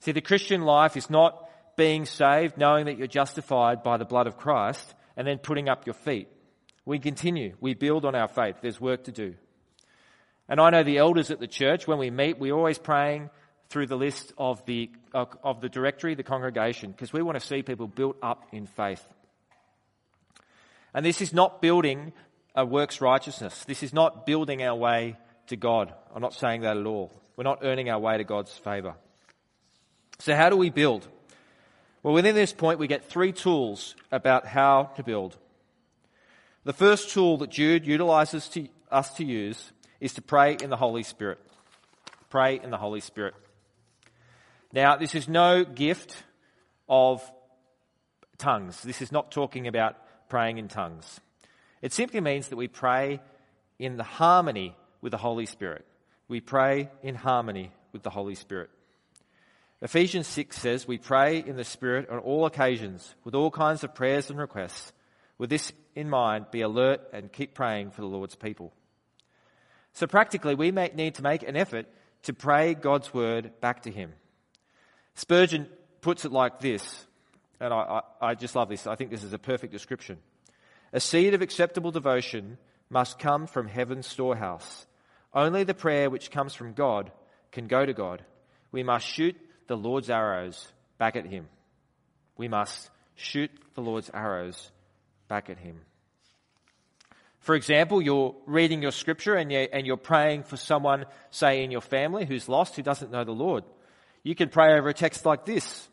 See, 0.00 0.12
the 0.12 0.20
Christian 0.20 0.62
life 0.62 0.96
is 0.96 1.08
not 1.08 1.48
being 1.76 2.04
saved, 2.04 2.58
knowing 2.58 2.86
that 2.86 2.98
you're 2.98 3.06
justified 3.06 3.82
by 3.82 3.96
the 3.96 4.04
blood 4.04 4.26
of 4.26 4.36
Christ, 4.36 4.94
and 5.20 5.28
then 5.28 5.36
putting 5.36 5.68
up 5.68 5.86
your 5.86 5.92
feet. 5.92 6.28
We 6.86 6.98
continue. 6.98 7.54
We 7.60 7.74
build 7.74 8.06
on 8.06 8.14
our 8.14 8.26
faith. 8.26 8.56
There's 8.62 8.80
work 8.80 9.04
to 9.04 9.12
do. 9.12 9.34
And 10.48 10.58
I 10.58 10.70
know 10.70 10.82
the 10.82 10.96
elders 10.96 11.30
at 11.30 11.40
the 11.40 11.46
church, 11.46 11.86
when 11.86 11.98
we 11.98 12.10
meet, 12.10 12.38
we're 12.38 12.54
always 12.54 12.78
praying 12.78 13.28
through 13.68 13.88
the 13.88 13.98
list 13.98 14.32
of 14.38 14.64
the, 14.64 14.88
uh, 15.12 15.26
of 15.44 15.60
the 15.60 15.68
directory, 15.68 16.14
the 16.14 16.22
congregation, 16.22 16.90
because 16.90 17.12
we 17.12 17.20
want 17.20 17.38
to 17.38 17.46
see 17.46 17.62
people 17.62 17.86
built 17.86 18.16
up 18.22 18.46
in 18.50 18.64
faith. 18.64 19.06
And 20.94 21.04
this 21.04 21.20
is 21.20 21.34
not 21.34 21.60
building 21.60 22.14
a 22.54 22.64
works 22.64 23.02
righteousness. 23.02 23.62
This 23.64 23.82
is 23.82 23.92
not 23.92 24.24
building 24.24 24.62
our 24.62 24.74
way 24.74 25.18
to 25.48 25.56
God. 25.56 25.92
I'm 26.14 26.22
not 26.22 26.32
saying 26.32 26.62
that 26.62 26.78
at 26.78 26.86
all. 26.86 27.12
We're 27.36 27.44
not 27.44 27.58
earning 27.62 27.90
our 27.90 27.98
way 27.98 28.16
to 28.16 28.24
God's 28.24 28.56
favour. 28.56 28.94
So, 30.18 30.34
how 30.34 30.48
do 30.48 30.56
we 30.56 30.70
build? 30.70 31.06
Well, 32.02 32.14
within 32.14 32.34
this 32.34 32.52
point, 32.52 32.78
we 32.78 32.86
get 32.86 33.04
three 33.04 33.32
tools 33.32 33.94
about 34.10 34.46
how 34.46 34.90
to 34.96 35.02
build. 35.02 35.36
The 36.64 36.72
first 36.72 37.10
tool 37.10 37.36
that 37.38 37.50
Jude 37.50 37.86
utilizes 37.86 38.48
to, 38.50 38.68
us 38.90 39.14
to 39.14 39.24
use 39.24 39.72
is 40.00 40.14
to 40.14 40.22
pray 40.22 40.56
in 40.62 40.70
the 40.70 40.76
Holy 40.76 41.02
Spirit. 41.02 41.38
Pray 42.30 42.58
in 42.62 42.70
the 42.70 42.78
Holy 42.78 43.00
Spirit. 43.00 43.34
Now, 44.72 44.96
this 44.96 45.14
is 45.14 45.28
no 45.28 45.64
gift 45.64 46.16
of 46.88 47.22
tongues. 48.38 48.82
This 48.82 49.02
is 49.02 49.12
not 49.12 49.30
talking 49.30 49.66
about 49.66 49.96
praying 50.28 50.58
in 50.58 50.68
tongues. 50.68 51.20
It 51.82 51.92
simply 51.92 52.20
means 52.20 52.48
that 52.48 52.56
we 52.56 52.68
pray 52.68 53.20
in 53.78 53.96
the 53.96 54.04
harmony 54.04 54.74
with 55.02 55.10
the 55.10 55.18
Holy 55.18 55.46
Spirit. 55.46 55.84
We 56.28 56.40
pray 56.40 56.90
in 57.02 57.14
harmony 57.14 57.72
with 57.92 58.02
the 58.02 58.10
Holy 58.10 58.34
Spirit. 58.34 58.70
Ephesians 59.82 60.26
6 60.26 60.58
says, 60.58 60.86
We 60.86 60.98
pray 60.98 61.38
in 61.38 61.56
the 61.56 61.64
Spirit 61.64 62.10
on 62.10 62.18
all 62.18 62.46
occasions, 62.46 63.14
with 63.24 63.34
all 63.34 63.50
kinds 63.50 63.82
of 63.82 63.94
prayers 63.94 64.30
and 64.30 64.38
requests. 64.38 64.92
With 65.38 65.48
this 65.50 65.72
in 65.94 66.10
mind, 66.10 66.46
be 66.50 66.60
alert 66.60 67.00
and 67.12 67.32
keep 67.32 67.54
praying 67.54 67.92
for 67.92 68.02
the 68.02 68.06
Lord's 68.06 68.34
people. 68.34 68.72
So, 69.94 70.06
practically, 70.06 70.54
we 70.54 70.70
may 70.70 70.90
need 70.94 71.14
to 71.16 71.22
make 71.22 71.42
an 71.42 71.56
effort 71.56 71.86
to 72.24 72.34
pray 72.34 72.74
God's 72.74 73.12
word 73.14 73.52
back 73.60 73.82
to 73.82 73.90
Him. 73.90 74.12
Spurgeon 75.14 75.66
puts 76.02 76.24
it 76.24 76.32
like 76.32 76.60
this 76.60 77.06
and 77.60 77.74
I, 77.74 78.02
I, 78.20 78.30
I 78.30 78.34
just 78.34 78.56
love 78.56 78.68
this. 78.68 78.86
I 78.86 78.94
think 78.94 79.10
this 79.10 79.22
is 79.22 79.34
a 79.34 79.38
perfect 79.38 79.72
description. 79.72 80.18
A 80.92 81.00
seed 81.00 81.34
of 81.34 81.42
acceptable 81.42 81.90
devotion 81.90 82.58
must 82.88 83.18
come 83.18 83.46
from 83.46 83.68
heaven's 83.68 84.06
storehouse. 84.06 84.86
Only 85.32 85.62
the 85.62 85.74
prayer 85.74 86.10
which 86.10 86.30
comes 86.30 86.54
from 86.54 86.72
God 86.72 87.12
can 87.52 87.66
go 87.66 87.84
to 87.84 87.92
God. 87.92 88.24
We 88.72 88.82
must 88.82 89.06
shoot 89.06 89.36
the 89.70 89.76
Lord's 89.76 90.10
arrows 90.10 90.66
back 90.98 91.14
at 91.14 91.24
Him. 91.24 91.46
We 92.36 92.48
must 92.48 92.90
shoot 93.14 93.52
the 93.74 93.80
Lord's 93.80 94.10
arrows 94.12 94.72
back 95.28 95.48
at 95.48 95.58
Him. 95.58 95.76
For 97.38 97.54
example, 97.54 98.02
you're 98.02 98.34
reading 98.46 98.82
your 98.82 98.90
scripture 98.90 99.36
and 99.36 99.52
you're, 99.86 99.96
praying 99.96 100.42
for 100.42 100.56
someone, 100.56 101.06
say, 101.30 101.62
in 101.62 101.70
your 101.70 101.82
family 101.82 102.26
who's 102.26 102.48
lost, 102.48 102.74
who 102.74 102.82
doesn't 102.82 103.12
know 103.12 103.22
the 103.22 103.30
Lord. 103.30 103.62
You 104.24 104.34
can 104.34 104.48
pray 104.48 104.76
over 104.76 104.88
a 104.88 104.92
text 104.92 105.24
like 105.24 105.46
this 105.46 105.88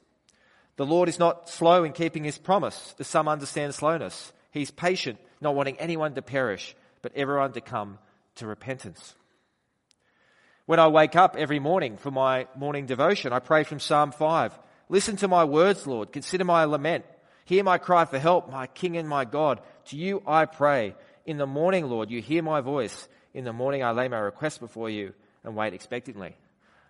the 0.78 0.86
Lord 0.86 1.08
is 1.08 1.20
not 1.20 1.48
slow 1.48 1.84
in 1.84 1.94
keeping 1.94 2.24
his 2.24 2.40
promise, 2.40 2.96
as 2.98 3.06
some 3.06 3.28
understand 3.28 3.76
slowness. 3.76 4.34
He's 4.50 4.72
patient, 4.72 5.20
not 5.40 5.54
wanting 5.54 5.78
anyone 5.78 6.16
to 6.16 6.24
perish, 6.24 6.76
but 7.04 7.16
everyone 7.16 7.52
to 7.54 7.62
come 7.62 8.00
to 8.38 8.48
repentance. 8.48 9.14
When 10.68 10.82
I 10.82 10.88
wake 10.90 11.16
up 11.16 11.38
every 11.38 11.60
morning 11.60 11.96
for 11.96 12.12
my 12.12 12.46
morning 12.54 12.88
devotion, 12.88 13.32
I 13.32 13.40
pray 13.40 13.64
from 13.64 13.80
Psalm 13.80 14.12
5. 14.12 14.60
Listen 14.90 15.16
to 15.16 15.30
my 15.30 15.46
words, 15.46 15.88
Lord. 15.88 16.12
Consider 16.12 16.44
my 16.44 16.66
lament. 16.66 17.06
Hear 17.46 17.64
my 17.64 17.78
cry 17.78 18.04
for 18.04 18.20
help, 18.20 18.52
my 18.52 18.68
King 18.68 18.98
and 18.98 19.08
my 19.08 19.24
God. 19.24 19.62
To 19.86 19.96
you 19.96 20.22
I 20.28 20.44
pray. 20.44 20.94
In 21.26 21.38
the 21.38 21.48
morning, 21.48 21.88
Lord, 21.88 22.12
you 22.12 22.22
hear 22.22 22.44
my 22.44 22.60
voice. 22.60 23.08
In 23.34 23.46
the 23.46 23.54
morning, 23.54 23.82
I 23.82 23.92
lay 23.92 24.10
my 24.10 24.20
request 24.20 24.60
before 24.60 24.90
you 24.90 25.14
and 25.46 25.56
wait 25.56 25.74
expectantly. 25.74 26.36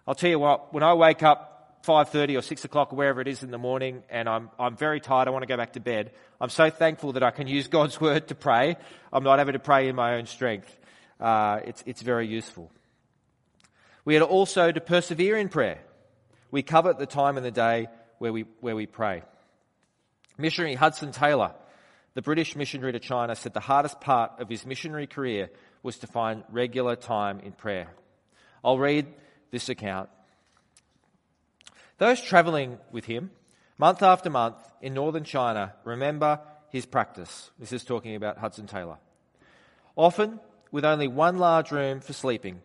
I'll 0.07 0.15
tell 0.15 0.31
you 0.31 0.39
what, 0.39 0.73
when 0.73 0.81
I 0.81 0.95
wake 0.95 1.21
up 1.21 1.83
5.30 1.85 2.39
or 2.39 2.41
6 2.41 2.65
o'clock 2.65 2.93
or 2.93 2.95
wherever 2.95 3.21
it 3.21 3.27
is 3.27 3.43
in 3.43 3.51
the 3.51 3.59
morning 3.59 4.01
and 4.09 4.27
I'm, 4.27 4.49
I'm 4.57 4.75
very 4.75 4.99
tired, 4.99 5.27
I 5.27 5.31
want 5.31 5.43
to 5.43 5.47
go 5.47 5.55
back 5.55 5.73
to 5.73 5.79
bed, 5.79 6.13
I'm 6.41 6.49
so 6.49 6.71
thankful 6.71 7.13
that 7.13 7.21
I 7.21 7.29
can 7.29 7.45
use 7.45 7.67
God's 7.77 8.01
word 8.01 8.29
to 8.29 8.33
pray. 8.33 8.75
I'm 9.13 9.23
not 9.23 9.37
having 9.37 9.53
to 9.53 9.59
pray 9.59 9.87
in 9.87 9.95
my 9.95 10.15
own 10.15 10.25
strength. 10.25 10.75
Uh, 11.19 11.59
it's, 11.63 11.83
it's 11.85 12.01
very 12.01 12.25
useful. 12.25 12.71
We 14.07 14.15
are 14.15 14.23
also 14.23 14.71
to 14.71 14.79
persevere 14.79 15.35
in 15.35 15.49
prayer. 15.49 15.79
We 16.49 16.63
covet 16.63 16.97
the 16.97 17.05
time 17.05 17.35
and 17.35 17.45
the 17.45 17.51
day 17.51 17.89
where 18.19 18.31
we, 18.31 18.45
where 18.61 18.73
we 18.73 18.85
pray. 18.85 19.23
Missionary 20.37 20.75
Hudson 20.75 21.11
Taylor, 21.11 21.51
the 22.13 22.21
British 22.21 22.55
missionary 22.55 22.93
to 22.93 22.99
China, 22.99 23.35
said 23.35 23.53
the 23.53 23.59
hardest 23.59 23.99
part 23.99 24.39
of 24.39 24.47
his 24.47 24.65
missionary 24.65 25.07
career 25.07 25.49
was 25.83 25.97
to 25.97 26.07
find 26.07 26.45
regular 26.49 26.95
time 26.95 27.41
in 27.41 27.51
prayer. 27.51 27.89
I'll 28.63 28.79
read 28.79 29.07
this 29.51 29.67
account. 29.67 30.07
Those 31.97 32.21
traveling 32.21 32.77
with 32.93 33.03
him, 33.03 33.29
month 33.77 34.01
after 34.01 34.29
month 34.29 34.55
in 34.81 34.93
northern 34.93 35.25
China, 35.25 35.73
remember 35.83 36.39
his 36.69 36.85
practice. 36.85 37.51
This 37.59 37.73
is 37.73 37.83
talking 37.83 38.15
about 38.15 38.37
Hudson 38.37 38.67
Taylor. 38.67 38.99
Often, 39.97 40.39
with 40.71 40.85
only 40.85 41.09
one 41.09 41.39
large 41.39 41.71
room 41.71 41.99
for 41.99 42.13
sleeping, 42.13 42.61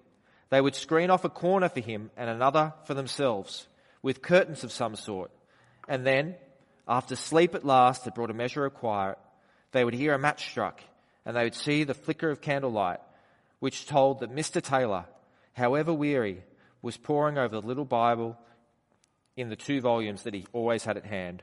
they 0.53 0.61
would 0.61 0.75
screen 0.75 1.09
off 1.09 1.25
a 1.25 1.31
corner 1.31 1.71
for 1.71 1.81
him 1.81 2.11
and 2.15 2.29
another 2.29 2.75
for 2.85 2.93
themselves, 2.93 3.67
with 4.03 4.21
curtains 4.21 4.62
of 4.62 4.71
some 4.71 4.95
sort. 4.97 5.31
And 5.88 6.05
then, 6.07 6.35
after 6.87 7.17
sleep 7.17 7.55
at 7.55 7.65
last 7.65 8.05
had 8.05 8.12
brought 8.12 8.29
a 8.29 8.35
measure 8.35 8.67
of 8.67 8.75
quiet, 8.75 9.17
they 9.71 9.83
would 9.83 9.95
hear 9.95 10.12
a 10.12 10.19
match 10.19 10.51
struck, 10.51 10.83
and 11.25 11.35
they 11.35 11.45
would 11.45 11.55
see 11.55 11.85
the 11.85 11.95
flicker 11.95 12.29
of 12.29 12.43
candlelight, 12.43 13.01
which 13.61 13.87
told 13.87 14.21
that 14.21 14.37
Mr. 14.37 14.61
Taylor, 14.61 15.07
however 15.55 15.95
weary, 15.95 16.43
was 16.83 16.99
poring 16.99 17.38
over 17.38 17.59
the 17.59 17.67
little 17.67 17.87
Bible 17.87 18.37
in 19.38 19.49
the 19.49 19.57
two 19.57 19.81
volumes 19.81 20.25
that 20.25 20.35
he 20.35 20.47
always 20.53 20.85
had 20.85 20.99
at 20.99 21.07
hand. 21.07 21.43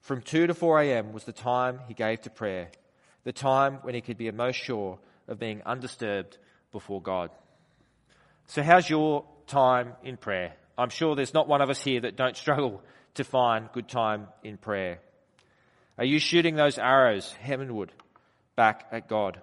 From 0.00 0.22
2 0.22 0.48
to 0.48 0.54
4 0.54 0.80
a.m. 0.80 1.12
was 1.12 1.22
the 1.22 1.32
time 1.32 1.78
he 1.86 1.94
gave 1.94 2.22
to 2.22 2.30
prayer, 2.30 2.72
the 3.22 3.32
time 3.32 3.74
when 3.82 3.94
he 3.94 4.00
could 4.00 4.18
be 4.18 4.28
most 4.32 4.56
sure 4.56 4.98
of 5.28 5.38
being 5.38 5.62
undisturbed 5.64 6.36
before 6.72 7.00
God. 7.00 7.30
So, 8.46 8.62
how's 8.62 8.88
your 8.88 9.24
time 9.46 9.94
in 10.02 10.16
prayer? 10.16 10.54
I'm 10.76 10.90
sure 10.90 11.16
there's 11.16 11.34
not 11.34 11.48
one 11.48 11.62
of 11.62 11.70
us 11.70 11.82
here 11.82 12.00
that 12.02 12.16
don't 12.16 12.36
struggle 12.36 12.82
to 13.14 13.24
find 13.24 13.70
good 13.72 13.88
time 13.88 14.28
in 14.42 14.58
prayer. 14.58 14.98
Are 15.96 16.04
you 16.04 16.18
shooting 16.18 16.56
those 16.56 16.78
arrows 16.78 17.32
heavenward 17.32 17.92
back 18.56 18.86
at 18.92 19.08
God? 19.08 19.40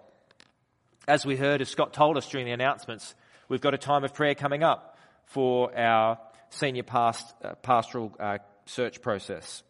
As 1.07 1.25
we 1.25 1.35
heard, 1.35 1.61
as 1.61 1.69
Scott 1.69 1.93
told 1.93 2.17
us 2.17 2.29
during 2.29 2.45
the 2.45 2.51
announcements, 2.51 3.15
we've 3.49 3.61
got 3.61 3.73
a 3.73 3.77
time 3.77 4.03
of 4.03 4.13
prayer 4.13 4.35
coming 4.35 4.61
up 4.61 4.97
for 5.25 5.75
our 5.77 6.19
senior 6.49 6.83
past, 6.83 7.33
uh, 7.43 7.55
pastoral 7.55 8.13
uh, 8.19 8.37
search 8.65 9.01
process. 9.01 9.63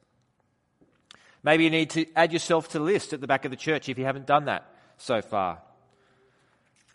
Maybe 1.43 1.63
you 1.63 1.69
need 1.69 1.91
to 1.91 2.05
add 2.15 2.33
yourself 2.33 2.69
to 2.69 2.79
the 2.79 2.83
list 2.83 3.13
at 3.13 3.21
the 3.21 3.27
back 3.27 3.45
of 3.45 3.51
the 3.51 3.57
church 3.57 3.87
if 3.87 3.97
you 3.97 4.05
haven't 4.05 4.25
done 4.25 4.45
that 4.45 4.65
so 4.97 5.21
far. 5.21 5.61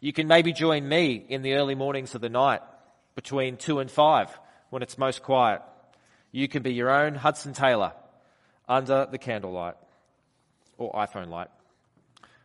You 0.01 0.13
can 0.13 0.29
maybe 0.29 0.53
join 0.53 0.89
me 0.89 1.25
in 1.29 1.43
the 1.43 1.55
early 1.55 1.75
mornings 1.75 2.15
of 2.15 2.21
the 2.21 2.29
night 2.29 2.61
between 3.15 3.57
2 3.57 3.81
and 3.81 3.91
5 3.91 4.39
when 4.71 4.83
it's 4.83 4.99
most 4.99 5.23
quiet. 5.23 5.63
You 6.33 6.49
can 6.49 6.63
be 6.63 6.75
your 6.75 6.91
own 6.91 7.15
Hudson 7.15 7.55
Taylor 7.55 7.93
under 8.69 9.07
the 9.11 9.19
candlelight 9.19 9.77
or 10.77 10.93
iPhone 10.93 11.29
light. 11.29 11.49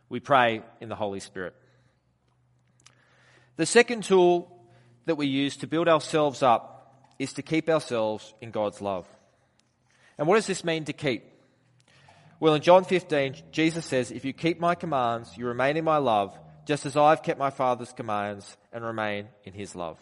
We 0.08 0.20
pray 0.20 0.62
in 0.80 0.88
the 0.88 0.94
Holy 0.94 1.20
Spirit. 1.20 1.54
The 3.56 3.66
second 3.66 4.04
tool 4.04 4.50
that 5.04 5.16
we 5.16 5.26
use 5.26 5.58
to 5.58 5.66
build 5.66 5.88
ourselves 5.88 6.42
up 6.42 6.96
is 7.18 7.34
to 7.34 7.42
keep 7.42 7.68
ourselves 7.68 8.32
in 8.40 8.50
God's 8.50 8.80
love. 8.80 9.06
And 10.16 10.26
what 10.26 10.36
does 10.36 10.46
this 10.46 10.64
mean 10.64 10.84
to 10.84 10.92
keep? 10.92 11.24
Well, 12.40 12.54
in 12.54 12.62
John 12.62 12.84
15, 12.84 13.36
Jesus 13.52 13.86
says, 13.86 14.10
If 14.10 14.24
you 14.24 14.32
keep 14.32 14.58
my 14.58 14.74
commands, 14.74 15.36
you 15.36 15.46
remain 15.46 15.76
in 15.76 15.84
my 15.84 15.98
love, 15.98 16.36
just 16.66 16.86
as 16.86 16.96
I've 16.96 17.22
kept 17.22 17.38
my 17.38 17.50
Father's 17.50 17.92
commands 17.92 18.56
and 18.72 18.84
remain 18.84 19.28
in 19.44 19.52
his 19.52 19.74
love. 19.74 19.98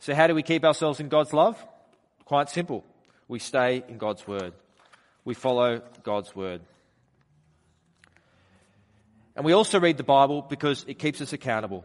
So, 0.00 0.14
how 0.14 0.26
do 0.26 0.34
we 0.34 0.42
keep 0.42 0.64
ourselves 0.64 1.00
in 1.00 1.08
God's 1.08 1.32
love? 1.32 1.62
Quite 2.24 2.50
simple. 2.50 2.84
We 3.26 3.38
stay 3.38 3.82
in 3.88 3.98
God's 3.98 4.26
word, 4.26 4.52
we 5.24 5.34
follow 5.34 5.82
God's 6.02 6.34
word. 6.34 6.60
And 9.36 9.44
we 9.44 9.52
also 9.52 9.78
read 9.78 9.96
the 9.96 10.02
Bible 10.02 10.42
because 10.42 10.84
it 10.88 10.98
keeps 10.98 11.20
us 11.20 11.32
accountable. 11.32 11.84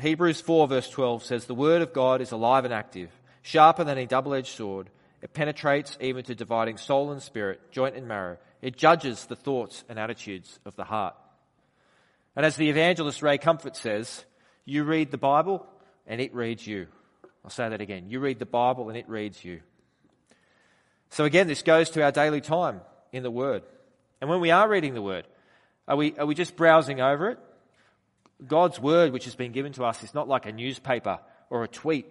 Hebrews 0.00 0.40
4, 0.40 0.66
verse 0.66 0.88
12 0.88 1.22
says, 1.22 1.44
The 1.44 1.54
word 1.54 1.80
of 1.80 1.92
God 1.92 2.20
is 2.20 2.32
alive 2.32 2.64
and 2.64 2.74
active 2.74 3.10
sharper 3.42 3.84
than 3.84 3.98
a 3.98 4.06
double 4.06 4.34
edged 4.34 4.54
sword. 4.54 4.90
It 5.22 5.32
penetrates 5.32 5.96
even 6.00 6.22
to 6.24 6.34
dividing 6.34 6.76
soul 6.76 7.12
and 7.12 7.22
spirit, 7.22 7.72
joint 7.72 7.96
and 7.96 8.06
marrow. 8.06 8.36
It 8.60 8.76
judges 8.76 9.24
the 9.24 9.36
thoughts 9.36 9.84
and 9.88 9.98
attitudes 9.98 10.60
of 10.64 10.76
the 10.76 10.84
heart. 10.84 11.14
And 12.38 12.46
as 12.46 12.54
the 12.54 12.70
evangelist 12.70 13.20
Ray 13.20 13.36
Comfort 13.36 13.76
says, 13.76 14.24
you 14.64 14.84
read 14.84 15.10
the 15.10 15.18
Bible 15.18 15.66
and 16.06 16.20
it 16.20 16.32
reads 16.32 16.64
you. 16.64 16.86
I'll 17.44 17.50
say 17.50 17.68
that 17.68 17.80
again. 17.80 18.08
You 18.08 18.20
read 18.20 18.38
the 18.38 18.46
Bible 18.46 18.88
and 18.88 18.96
it 18.96 19.08
reads 19.08 19.44
you. 19.44 19.60
So 21.10 21.24
again, 21.24 21.48
this 21.48 21.62
goes 21.62 21.90
to 21.90 22.02
our 22.04 22.12
daily 22.12 22.40
time 22.40 22.80
in 23.12 23.22
the 23.22 23.30
Word. 23.30 23.64
And 24.20 24.30
when 24.30 24.40
we 24.40 24.52
are 24.52 24.68
reading 24.68 24.94
the 24.94 25.02
Word, 25.02 25.26
are 25.88 25.96
we, 25.96 26.16
are 26.16 26.26
we 26.26 26.36
just 26.36 26.54
browsing 26.54 27.00
over 27.00 27.30
it? 27.30 27.38
God's 28.46 28.78
Word, 28.78 29.12
which 29.12 29.24
has 29.24 29.34
been 29.34 29.50
given 29.52 29.72
to 29.72 29.84
us, 29.84 30.04
is 30.04 30.14
not 30.14 30.28
like 30.28 30.46
a 30.46 30.52
newspaper 30.52 31.18
or 31.50 31.64
a 31.64 31.68
tweet 31.68 32.06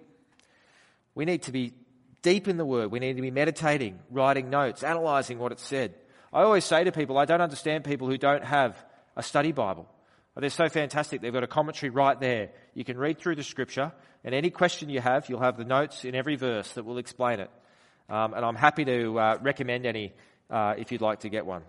we 1.18 1.26
need 1.26 1.42
to 1.44 1.52
be 1.52 1.74
deep 2.22 2.48
in 2.48 2.58
the 2.58 2.66
Word. 2.66 2.92
We 2.92 3.00
need 3.00 3.16
to 3.16 3.22
be 3.24 3.32
meditating, 3.32 3.98
writing 4.12 4.52
notes, 4.52 4.84
analysing 4.84 5.40
what 5.40 5.52
it 5.52 5.60
said. 5.60 5.96
I 6.32 6.44
always 6.44 6.64
say 6.64 6.84
to 6.84 6.92
people, 6.92 7.18
I 7.18 7.26
don't 7.26 7.42
understand 7.42 7.86
people 7.86 8.08
who 8.08 8.20
don't 8.20 8.44
have 8.44 8.78
a 9.16 9.24
study 9.24 9.52
Bible. 9.52 9.90
They're 10.40 10.50
so 10.50 10.70
fantastic. 10.70 11.22
They've 11.22 11.34
got 11.34 11.44
a 11.44 11.48
commentary 11.48 11.90
right 11.90 12.20
there. 12.20 12.50
You 12.76 12.84
can 12.84 12.98
read 12.98 13.18
through 13.18 13.36
the 13.36 13.44
scripture, 13.44 13.92
and 14.24 14.36
any 14.36 14.52
question 14.52 14.90
you 14.90 15.02
have, 15.02 15.30
you'll 15.30 15.42
have 15.42 15.58
the 15.58 15.66
notes 15.66 16.06
in 16.06 16.14
every 16.14 16.36
verse 16.36 16.72
that 16.74 16.86
will 16.86 17.00
explain 17.00 17.40
it. 17.40 17.50
Um, 18.10 18.34
and 18.34 18.46
I'm 18.46 18.56
happy 18.56 18.86
to 18.86 19.20
uh, 19.20 19.38
recommend 19.42 19.86
any 19.86 20.14
uh, 20.50 20.76
if 20.78 20.92
you'd 20.92 21.02
like 21.02 21.22
to 21.22 21.30
get 21.30 21.46
one. 21.46 21.64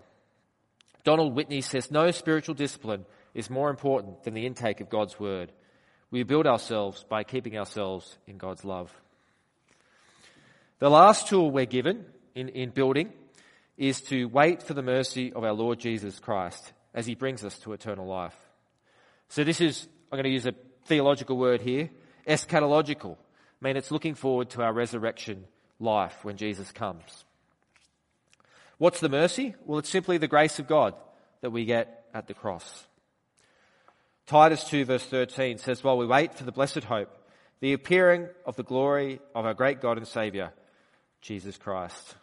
Donald 1.03 1.35
Whitney 1.35 1.61
says, 1.61 1.89
No 1.89 2.11
spiritual 2.11 2.55
discipline 2.55 3.05
is 3.33 3.49
more 3.49 3.69
important 3.69 4.23
than 4.23 4.35
the 4.35 4.45
intake 4.45 4.81
of 4.81 4.89
God's 4.89 5.19
word. 5.19 5.51
We 6.11 6.23
build 6.23 6.45
ourselves 6.45 7.03
by 7.07 7.23
keeping 7.23 7.57
ourselves 7.57 8.17
in 8.27 8.37
God's 8.37 8.63
love. 8.63 8.93
The 10.79 10.89
last 10.89 11.27
tool 11.27 11.51
we're 11.51 11.65
given 11.65 12.05
in, 12.35 12.49
in 12.49 12.69
building 12.69 13.11
is 13.77 14.01
to 14.01 14.25
wait 14.25 14.63
for 14.63 14.73
the 14.73 14.81
mercy 14.81 15.33
of 15.33 15.43
our 15.43 15.53
Lord 15.53 15.79
Jesus 15.79 16.19
Christ 16.19 16.73
as 16.93 17.05
he 17.05 17.15
brings 17.15 17.43
us 17.43 17.57
to 17.59 17.73
eternal 17.73 18.07
life. 18.07 18.35
So 19.29 19.43
this 19.43 19.61
is, 19.61 19.87
I'm 20.11 20.17
going 20.17 20.23
to 20.23 20.29
use 20.29 20.47
a 20.47 20.55
theological 20.85 21.37
word 21.37 21.61
here, 21.61 21.89
eschatological. 22.27 23.13
I 23.13 23.65
mean, 23.65 23.77
it's 23.77 23.91
looking 23.91 24.15
forward 24.15 24.49
to 24.51 24.63
our 24.63 24.73
resurrection 24.73 25.45
life 25.79 26.25
when 26.25 26.35
Jesus 26.35 26.71
comes. 26.71 27.25
What's 28.79 28.99
the 28.99 29.09
mercy? 29.09 29.55
Well, 29.65 29.79
it's 29.79 29.89
simply 29.89 30.17
the 30.17 30.27
grace 30.27 30.57
of 30.57 30.67
God 30.67 30.95
that 31.41 31.51
we 31.51 31.65
get 31.65 32.05
at 32.13 32.27
the 32.27 32.33
cross. 32.33 32.85
Titus 34.25 34.63
2 34.65 34.85
verse 34.85 35.05
13 35.05 35.57
says, 35.57 35.83
while 35.83 35.97
we 35.97 36.05
wait 36.05 36.33
for 36.33 36.43
the 36.43 36.51
blessed 36.51 36.83
hope, 36.83 37.09
the 37.59 37.73
appearing 37.73 38.29
of 38.45 38.55
the 38.55 38.63
glory 38.63 39.19
of 39.35 39.45
our 39.45 39.53
great 39.53 39.81
God 39.81 39.97
and 39.97 40.07
Saviour, 40.07 40.53
Jesus 41.21 41.57
Christ. 41.57 42.15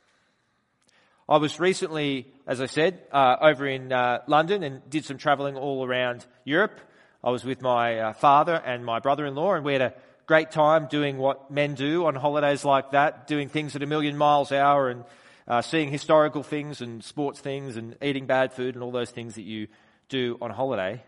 I 1.29 1.39
was 1.39 1.59
recently, 1.59 2.33
as 2.47 2.61
I 2.61 2.67
said, 2.67 3.03
uh, 3.13 3.37
over 3.41 3.67
in 3.67 3.93
uh, 3.93 4.21
London 4.27 4.63
and 4.63 4.89
did 4.89 5.05
some 5.05 5.19
travelling 5.19 5.57
all 5.57 5.85
around 5.85 6.25
Europe. 6.45 6.81
I 7.27 7.31
was 7.31 7.45
with 7.45 7.61
my 7.61 7.99
uh, 7.99 8.13
father 8.13 8.55
and 8.55 8.85
my 8.85 9.01
brother-in-law, 9.01 9.55
and 9.55 9.65
we 9.65 9.73
had 9.73 9.83
a 9.83 9.95
great 10.27 10.53
time 10.53 10.87
doing 10.87 11.19
what 11.19 11.51
men 11.51 11.75
do 11.75 12.07
on 12.07 12.15
holidays 12.15 12.65
like 12.65 12.93
that, 12.93 13.27
doing 13.27 13.49
things 13.49 13.75
at 13.75 13.83
a 13.83 13.87
million 13.87 14.17
miles 14.17 14.53
an 14.53 14.59
hour 14.59 14.89
and 14.89 15.05
uh, 15.49 15.61
seeing 15.61 15.91
historical 15.91 16.45
things 16.45 16.81
and 16.81 17.03
sports 17.03 17.41
things 17.41 17.77
and 17.77 17.97
eating 18.01 18.27
bad 18.27 18.53
food 18.53 18.77
and 18.77 18.85
all 18.85 18.93
those 18.93 19.11
things 19.11 19.35
that 19.35 19.43
you 19.43 19.67
do 20.09 20.39
on 20.41 20.53
holiday. 20.53 21.03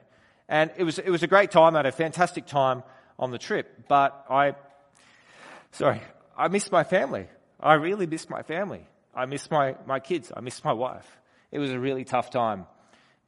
And 0.49 0.73
it 0.77 0.83
was 0.83 0.99
it 0.99 1.09
was 1.09 1.23
a 1.23 1.29
great 1.29 1.53
time. 1.53 1.77
I 1.77 1.79
had 1.79 1.87
a 1.87 1.93
fantastic 1.93 2.47
time 2.47 2.83
on 3.17 3.31
the 3.31 3.39
trip, 3.39 3.87
but 3.87 4.27
I, 4.29 4.57
sorry, 5.71 6.03
I 6.37 6.49
missed 6.49 6.73
my 6.73 6.83
family. 6.83 7.29
I 7.61 7.75
really 7.75 8.09
missed 8.09 8.29
my 8.29 8.43
family. 8.43 8.85
I 9.15 9.27
missed 9.27 9.53
my, 9.53 9.77
my 9.87 10.01
kids. 10.01 10.33
I 10.37 10.41
missed 10.41 10.65
my 10.65 10.73
wife. 10.73 11.07
It 11.53 11.61
was 11.61 11.71
a 11.71 11.79
really 11.79 12.05
tough 12.05 12.31
time. 12.31 12.67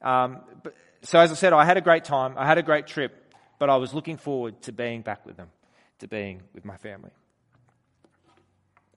Um, 0.01 0.41
but, 0.61 0.73
so 1.03 1.19
as 1.19 1.31
I 1.31 1.35
said, 1.35 1.53
I 1.53 1.65
had 1.65 1.77
a 1.77 1.81
great 1.81 2.03
time. 2.03 2.35
I 2.37 2.45
had 2.45 2.57
a 2.57 2.63
great 2.63 2.87
trip, 2.87 3.33
but 3.59 3.69
I 3.69 3.77
was 3.77 3.93
looking 3.93 4.17
forward 4.17 4.61
to 4.63 4.71
being 4.71 5.01
back 5.01 5.25
with 5.25 5.37
them, 5.37 5.49
to 5.99 6.07
being 6.07 6.43
with 6.53 6.65
my 6.65 6.77
family. 6.77 7.11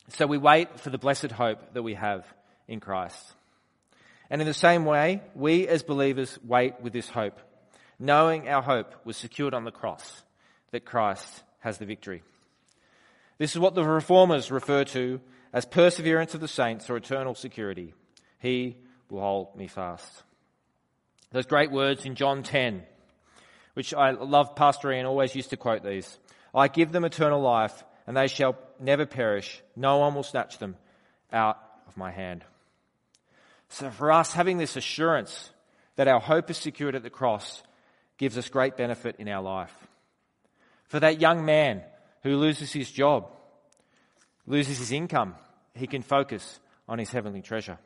So 0.08 0.26
we 0.26 0.36
wait 0.36 0.80
for 0.80 0.90
the 0.90 0.98
blessed 0.98 1.30
hope 1.30 1.72
that 1.72 1.82
we 1.82 1.94
have 1.94 2.26
in 2.68 2.80
Christ. 2.80 3.32
And 4.28 4.40
in 4.40 4.46
the 4.46 4.54
same 4.54 4.84
way, 4.84 5.22
we 5.34 5.66
as 5.66 5.82
believers 5.82 6.38
wait 6.44 6.80
with 6.80 6.92
this 6.92 7.08
hope, 7.08 7.40
knowing 7.98 8.48
our 8.48 8.62
hope 8.62 8.94
was 9.04 9.16
secured 9.16 9.54
on 9.54 9.64
the 9.64 9.70
cross, 9.70 10.22
that 10.72 10.84
Christ 10.84 11.42
has 11.60 11.78
the 11.78 11.86
victory. 11.86 12.22
This 13.38 13.52
is 13.52 13.58
what 13.58 13.74
the 13.74 13.84
reformers 13.84 14.50
refer 14.50 14.84
to 14.84 15.20
as 15.52 15.64
perseverance 15.64 16.34
of 16.34 16.40
the 16.40 16.48
saints 16.48 16.90
or 16.90 16.96
eternal 16.96 17.34
security. 17.34 17.94
He 18.38 18.76
will 19.08 19.20
hold 19.20 19.56
me 19.56 19.68
fast. 19.68 20.22
Those 21.34 21.46
great 21.46 21.72
words 21.72 22.04
in 22.04 22.14
John 22.14 22.44
10, 22.44 22.84
which 23.72 23.92
I 23.92 24.12
love, 24.12 24.54
Pastor 24.54 24.92
Ian 24.92 25.04
always 25.04 25.34
used 25.34 25.50
to 25.50 25.56
quote 25.56 25.82
these. 25.82 26.16
I 26.54 26.68
give 26.68 26.92
them 26.92 27.04
eternal 27.04 27.40
life, 27.42 27.82
and 28.06 28.16
they 28.16 28.28
shall 28.28 28.56
never 28.78 29.04
perish. 29.04 29.60
No 29.74 29.96
one 29.96 30.14
will 30.14 30.22
snatch 30.22 30.58
them 30.58 30.76
out 31.32 31.58
of 31.88 31.96
my 31.96 32.12
hand. 32.12 32.44
So 33.68 33.90
for 33.90 34.12
us, 34.12 34.32
having 34.32 34.58
this 34.58 34.76
assurance 34.76 35.50
that 35.96 36.06
our 36.06 36.20
hope 36.20 36.50
is 36.50 36.56
secured 36.56 36.94
at 36.94 37.02
the 37.02 37.10
cross 37.10 37.64
gives 38.16 38.38
us 38.38 38.48
great 38.48 38.76
benefit 38.76 39.16
in 39.18 39.28
our 39.28 39.42
life. 39.42 39.74
For 40.86 41.00
that 41.00 41.20
young 41.20 41.44
man 41.44 41.82
who 42.22 42.36
loses 42.36 42.72
his 42.72 42.92
job, 42.92 43.28
loses 44.46 44.78
his 44.78 44.92
income, 44.92 45.34
he 45.74 45.88
can 45.88 46.02
focus 46.02 46.60
on 46.88 47.00
his 47.00 47.10
heavenly 47.10 47.42
treasure. 47.42 47.78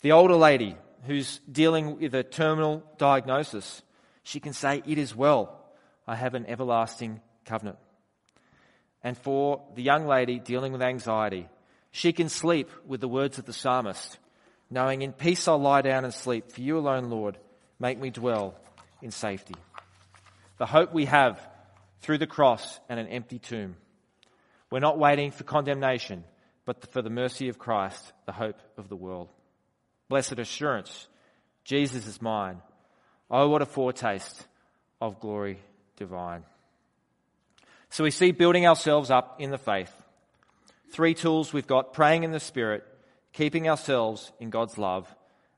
The 0.00 0.10
older 0.10 0.34
lady 0.34 0.74
who's 1.04 1.40
dealing 1.50 1.98
with 1.98 2.14
a 2.14 2.22
terminal 2.22 2.82
diagnosis, 2.98 3.82
she 4.22 4.40
can 4.40 4.52
say, 4.52 4.82
It 4.86 4.98
is 4.98 5.14
well. 5.14 5.58
I 6.06 6.16
have 6.16 6.34
an 6.34 6.46
everlasting 6.46 7.20
covenant. 7.44 7.78
And 9.04 9.16
for 9.16 9.62
the 9.74 9.82
young 9.82 10.06
lady 10.06 10.38
dealing 10.38 10.72
with 10.72 10.82
anxiety, 10.82 11.48
she 11.90 12.12
can 12.12 12.28
sleep 12.28 12.70
with 12.86 13.00
the 13.00 13.08
words 13.08 13.38
of 13.38 13.44
the 13.44 13.52
psalmist, 13.52 14.18
knowing, 14.70 15.02
In 15.02 15.12
peace 15.12 15.46
I'll 15.48 15.58
lie 15.58 15.82
down 15.82 16.04
and 16.04 16.14
sleep, 16.14 16.52
for 16.52 16.60
you 16.60 16.78
alone, 16.78 17.10
Lord, 17.10 17.38
make 17.78 17.98
me 17.98 18.10
dwell 18.10 18.54
in 19.00 19.10
safety. 19.10 19.56
The 20.58 20.66
hope 20.66 20.92
we 20.92 21.06
have 21.06 21.40
through 22.00 22.18
the 22.18 22.26
cross 22.26 22.80
and 22.88 22.98
an 23.00 23.08
empty 23.08 23.38
tomb. 23.38 23.76
We're 24.70 24.80
not 24.80 24.98
waiting 24.98 25.32
for 25.32 25.44
condemnation, 25.44 26.24
but 26.64 26.92
for 26.92 27.02
the 27.02 27.10
mercy 27.10 27.48
of 27.48 27.58
Christ, 27.58 28.12
the 28.26 28.32
hope 28.32 28.60
of 28.78 28.88
the 28.88 28.96
world. 28.96 29.28
Blessed 30.12 30.40
assurance, 30.40 31.08
Jesus 31.64 32.06
is 32.06 32.20
mine. 32.20 32.60
Oh, 33.30 33.48
what 33.48 33.62
a 33.62 33.64
foretaste 33.64 34.46
of 35.00 35.18
glory 35.20 35.58
divine. 35.96 36.42
So 37.88 38.04
we 38.04 38.10
see 38.10 38.30
building 38.32 38.66
ourselves 38.66 39.10
up 39.10 39.40
in 39.40 39.50
the 39.50 39.56
faith. 39.56 39.90
Three 40.90 41.14
tools 41.14 41.54
we've 41.54 41.66
got 41.66 41.94
praying 41.94 42.24
in 42.24 42.30
the 42.30 42.40
Spirit, 42.40 42.84
keeping 43.32 43.70
ourselves 43.70 44.30
in 44.38 44.50
God's 44.50 44.76
love, 44.76 45.08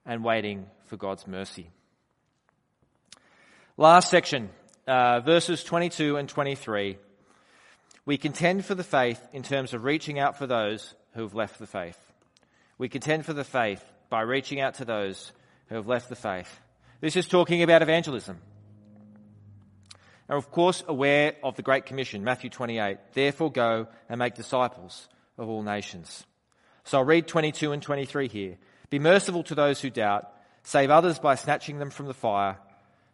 and 0.07 0.23
waiting 0.23 0.67
for 0.87 0.97
God's 0.97 1.27
mercy. 1.27 1.69
Last 3.77 4.09
section, 4.09 4.51
uh, 4.87 5.19
verses 5.19 5.65
22 5.65 6.17
and 6.17 6.29
23. 6.29 6.97
We 8.07 8.19
contend 8.19 8.65
for 8.65 8.77
the 8.77 8.85
faith 8.85 9.21
in 9.33 9.43
terms 9.43 9.75
of 9.75 9.83
reaching 9.83 10.21
out 10.21 10.39
for 10.39 10.47
those 10.47 10.95
who 11.15 11.23
have 11.23 11.35
left 11.35 11.59
the 11.59 11.67
faith. 11.67 11.99
We 12.79 12.89
contend 12.89 13.27
for 13.27 13.33
the 13.33 13.43
faith 13.43 13.85
by 14.15 14.21
reaching 14.21 14.61
out 14.61 14.75
to 14.75 14.85
those 14.85 15.33
who 15.67 15.75
have 15.75 15.89
left 15.89 16.09
the 16.09 16.15
faith. 16.15 16.61
This 17.01 17.17
is 17.17 17.27
talking 17.27 17.65
about 17.65 17.83
evangelism 17.83 18.39
are 20.29 20.37
of 20.37 20.53
course 20.53 20.85
aware 20.87 21.35
of 21.43 21.57
the 21.57 21.63
Great 21.63 21.85
Commission, 21.85 22.23
Matthew 22.23 22.49
28. 22.49 22.99
Therefore 23.13 23.51
go 23.51 23.89
and 24.09 24.21
make 24.21 24.37
disciples 24.37 25.09
of 25.37 25.49
all 25.49 25.65
nations. 25.65 26.23
So 26.85 26.99
I'll 26.99 27.05
read 27.05 27.27
22 27.27 27.73
and 27.73 27.83
23 27.83 28.29
here. 28.29 28.57
Be 28.89 29.01
merciful 29.01 29.43
to 29.43 29.57
those 29.57 29.81
who 29.81 29.91
doubt. 29.91 30.31
Save 30.63 30.91
others 30.91 31.19
by 31.19 31.35
snatching 31.35 31.81
them 31.81 31.91
from 31.91 32.07
the 32.07 32.15
fire. 32.15 32.59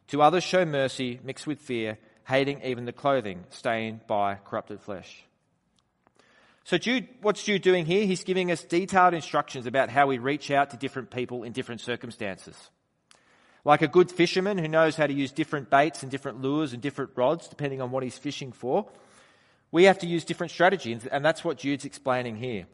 To 0.08 0.20
others 0.20 0.44
show 0.44 0.66
mercy 0.66 1.18
mixed 1.24 1.46
with 1.46 1.60
fear, 1.60 1.96
hating 2.28 2.60
even 2.62 2.84
the 2.84 2.92
clothing 2.92 3.44
stained 3.48 4.06
by 4.06 4.34
corrupted 4.34 4.82
flesh. 4.82 5.24
So 6.70 6.78
Jude, 6.78 7.08
what's 7.20 7.42
Jude 7.42 7.62
doing 7.62 7.84
here? 7.84 8.06
He's 8.06 8.22
giving 8.22 8.52
us 8.52 8.62
detailed 8.62 9.12
instructions 9.12 9.66
about 9.66 9.90
how 9.90 10.06
we 10.06 10.18
reach 10.18 10.52
out 10.52 10.70
to 10.70 10.76
different 10.76 11.10
people 11.10 11.42
in 11.42 11.50
different 11.50 11.80
circumstances. 11.80 12.54
Like 13.64 13.82
a 13.82 13.88
good 13.88 14.08
fisherman 14.08 14.56
who 14.56 14.68
knows 14.68 14.94
how 14.94 15.08
to 15.08 15.12
use 15.12 15.32
different 15.32 15.68
baits 15.68 16.04
and 16.04 16.12
different 16.12 16.42
lures 16.42 16.72
and 16.72 16.80
different 16.80 17.10
rods 17.16 17.48
depending 17.48 17.80
on 17.80 17.90
what 17.90 18.04
he's 18.04 18.16
fishing 18.16 18.52
for, 18.52 18.86
we 19.72 19.82
have 19.82 19.98
to 19.98 20.06
use 20.06 20.24
different 20.24 20.52
strategies, 20.52 21.04
and 21.06 21.24
that's 21.24 21.42
what 21.42 21.58
Jude's 21.58 21.84
explaining 21.84 22.36
here. 22.36 22.66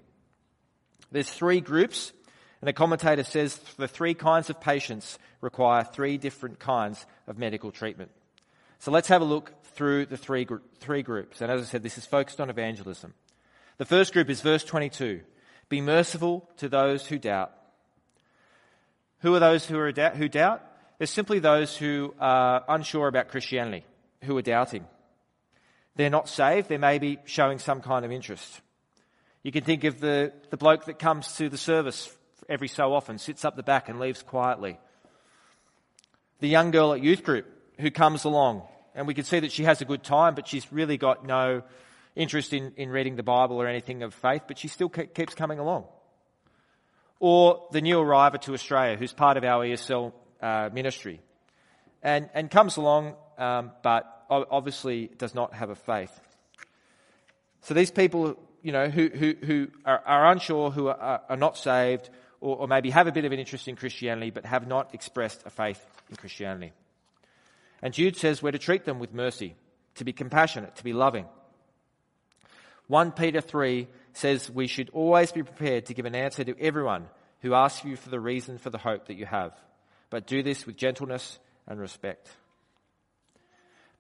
There's 1.10 1.30
three 1.30 1.62
groups, 1.62 2.12
and 2.60 2.68
a 2.68 2.74
commentator 2.74 3.24
says 3.24 3.56
the 3.78 3.88
three 3.88 4.12
kinds 4.12 4.50
of 4.50 4.60
patients 4.60 5.18
require 5.40 5.84
three 5.84 6.18
different 6.18 6.58
kinds 6.58 7.06
of 7.26 7.38
medical 7.38 7.72
treatment. 7.72 8.10
So 8.78 8.90
let's 8.90 9.08
have 9.08 9.22
a 9.22 9.24
look 9.24 9.54
through 9.74 10.04
the 10.04 10.18
three, 10.18 10.46
three 10.80 11.02
groups. 11.02 11.40
And 11.40 11.50
as 11.50 11.62
I 11.62 11.64
said, 11.64 11.82
this 11.82 11.96
is 11.96 12.04
focused 12.04 12.42
on 12.42 12.50
evangelism. 12.50 13.14
The 13.78 13.84
first 13.84 14.12
group 14.12 14.30
is 14.30 14.40
verse 14.40 14.64
22. 14.64 15.20
Be 15.68 15.80
merciful 15.80 16.48
to 16.58 16.68
those 16.68 17.06
who 17.06 17.18
doubt. 17.18 17.52
Who 19.20 19.34
are 19.34 19.40
those 19.40 19.66
who, 19.66 19.78
are 19.78 19.92
doubt, 19.92 20.16
who 20.16 20.28
doubt? 20.28 20.62
They're 20.98 21.06
simply 21.06 21.40
those 21.40 21.76
who 21.76 22.14
are 22.18 22.64
unsure 22.68 23.08
about 23.08 23.28
Christianity, 23.28 23.84
who 24.24 24.36
are 24.38 24.42
doubting. 24.42 24.86
They're 25.96 26.10
not 26.10 26.28
saved, 26.28 26.68
they 26.68 26.78
may 26.78 26.98
be 26.98 27.18
showing 27.24 27.58
some 27.58 27.82
kind 27.82 28.04
of 28.04 28.12
interest. 28.12 28.60
You 29.42 29.52
can 29.52 29.64
think 29.64 29.84
of 29.84 30.00
the, 30.00 30.32
the 30.50 30.56
bloke 30.56 30.86
that 30.86 30.98
comes 30.98 31.36
to 31.36 31.48
the 31.48 31.58
service 31.58 32.10
every 32.48 32.68
so 32.68 32.94
often, 32.94 33.18
sits 33.18 33.44
up 33.44 33.56
the 33.56 33.62
back 33.62 33.88
and 33.88 33.98
leaves 33.98 34.22
quietly. 34.22 34.78
The 36.40 36.48
young 36.48 36.70
girl 36.70 36.92
at 36.92 37.02
youth 37.02 37.24
group 37.24 37.46
who 37.78 37.90
comes 37.90 38.24
along, 38.24 38.62
and 38.94 39.06
we 39.06 39.14
can 39.14 39.24
see 39.24 39.40
that 39.40 39.52
she 39.52 39.64
has 39.64 39.80
a 39.80 39.86
good 39.86 40.02
time, 40.02 40.34
but 40.34 40.48
she's 40.48 40.72
really 40.72 40.96
got 40.96 41.26
no 41.26 41.62
interest 42.16 42.52
in, 42.52 42.72
in 42.76 42.88
reading 42.88 43.14
the 43.14 43.22
Bible 43.22 43.60
or 43.60 43.68
anything 43.68 44.02
of 44.02 44.14
faith, 44.14 44.42
but 44.48 44.58
she 44.58 44.68
still 44.68 44.88
keeps 44.88 45.34
coming 45.34 45.58
along. 45.58 45.84
Or 47.20 47.68
the 47.70 47.80
new 47.80 48.00
arriver 48.00 48.38
to 48.38 48.54
Australia 48.54 48.96
who's 48.96 49.12
part 49.12 49.36
of 49.36 49.44
our 49.44 49.64
ESL 49.64 50.12
uh, 50.40 50.70
ministry 50.72 51.20
and, 52.02 52.28
and 52.34 52.50
comes 52.50 52.76
along, 52.76 53.14
um, 53.38 53.70
but 53.82 54.24
obviously 54.28 55.10
does 55.18 55.34
not 55.34 55.54
have 55.54 55.70
a 55.70 55.74
faith. 55.74 56.20
So 57.62 57.74
these 57.74 57.90
people, 57.90 58.38
you 58.62 58.72
know, 58.72 58.88
who, 58.88 59.08
who, 59.08 59.34
who 59.44 59.68
are, 59.84 60.02
are 60.04 60.32
unsure, 60.32 60.70
who 60.70 60.88
are, 60.88 61.22
are 61.28 61.36
not 61.36 61.56
saved, 61.56 62.10
or, 62.40 62.56
or 62.56 62.68
maybe 62.68 62.90
have 62.90 63.06
a 63.06 63.12
bit 63.12 63.24
of 63.24 63.32
an 63.32 63.38
interest 63.38 63.68
in 63.68 63.76
Christianity, 63.76 64.30
but 64.30 64.44
have 64.44 64.66
not 64.66 64.94
expressed 64.94 65.42
a 65.46 65.50
faith 65.50 65.84
in 66.10 66.16
Christianity. 66.16 66.72
And 67.82 67.92
Jude 67.92 68.16
says 68.16 68.42
we're 68.42 68.52
to 68.52 68.58
treat 68.58 68.84
them 68.84 68.98
with 68.98 69.12
mercy, 69.12 69.54
to 69.96 70.04
be 70.04 70.12
compassionate, 70.12 70.76
to 70.76 70.84
be 70.84 70.92
loving. 70.92 71.26
1 72.88 73.12
Peter 73.12 73.40
3 73.40 73.88
says 74.12 74.50
we 74.50 74.66
should 74.66 74.90
always 74.90 75.32
be 75.32 75.42
prepared 75.42 75.86
to 75.86 75.94
give 75.94 76.06
an 76.06 76.14
answer 76.14 76.44
to 76.44 76.58
everyone 76.60 77.06
who 77.40 77.54
asks 77.54 77.84
you 77.84 77.96
for 77.96 78.10
the 78.10 78.20
reason 78.20 78.58
for 78.58 78.70
the 78.70 78.78
hope 78.78 79.06
that 79.06 79.16
you 79.16 79.26
have 79.26 79.52
but 80.10 80.26
do 80.26 80.42
this 80.42 80.66
with 80.66 80.76
gentleness 80.76 81.38
and 81.66 81.80
respect. 81.80 82.28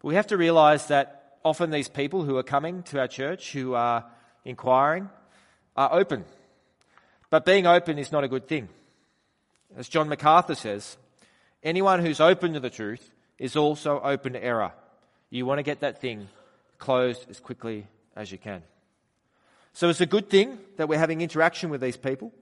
But 0.00 0.08
we 0.08 0.14
have 0.14 0.28
to 0.28 0.36
realize 0.36 0.86
that 0.88 1.38
often 1.44 1.70
these 1.70 1.88
people 1.88 2.24
who 2.24 2.36
are 2.36 2.42
coming 2.42 2.82
to 2.84 3.00
our 3.00 3.08
church, 3.08 3.52
who 3.52 3.74
are 3.74 4.04
inquiring, 4.44 5.10
are 5.76 5.92
open. 5.92 6.24
But 7.30 7.44
being 7.44 7.66
open 7.66 7.98
is 7.98 8.12
not 8.12 8.24
a 8.24 8.28
good 8.28 8.46
thing. 8.46 8.68
As 9.76 9.88
John 9.88 10.08
MacArthur 10.08 10.54
says, 10.54 10.96
anyone 11.62 12.00
who's 12.00 12.20
open 12.20 12.54
to 12.54 12.60
the 12.60 12.70
truth 12.70 13.10
is 13.38 13.56
also 13.56 14.00
open 14.00 14.34
to 14.34 14.42
error. 14.42 14.72
You 15.28 15.44
want 15.44 15.58
to 15.58 15.64
get 15.64 15.80
that 15.80 16.00
thing 16.00 16.28
closed 16.78 17.26
as 17.28 17.40
quickly 17.40 17.86
as 18.14 18.30
you 18.30 18.38
can. 18.38 18.62
So 19.76 19.90
it's 19.90 20.00
a 20.00 20.06
good 20.06 20.30
thing 20.30 20.58
that 20.78 20.88
we're 20.88 20.98
having 20.98 21.20
interaction 21.20 21.68
with 21.68 21.82
these 21.82 21.98
people, 21.98 22.32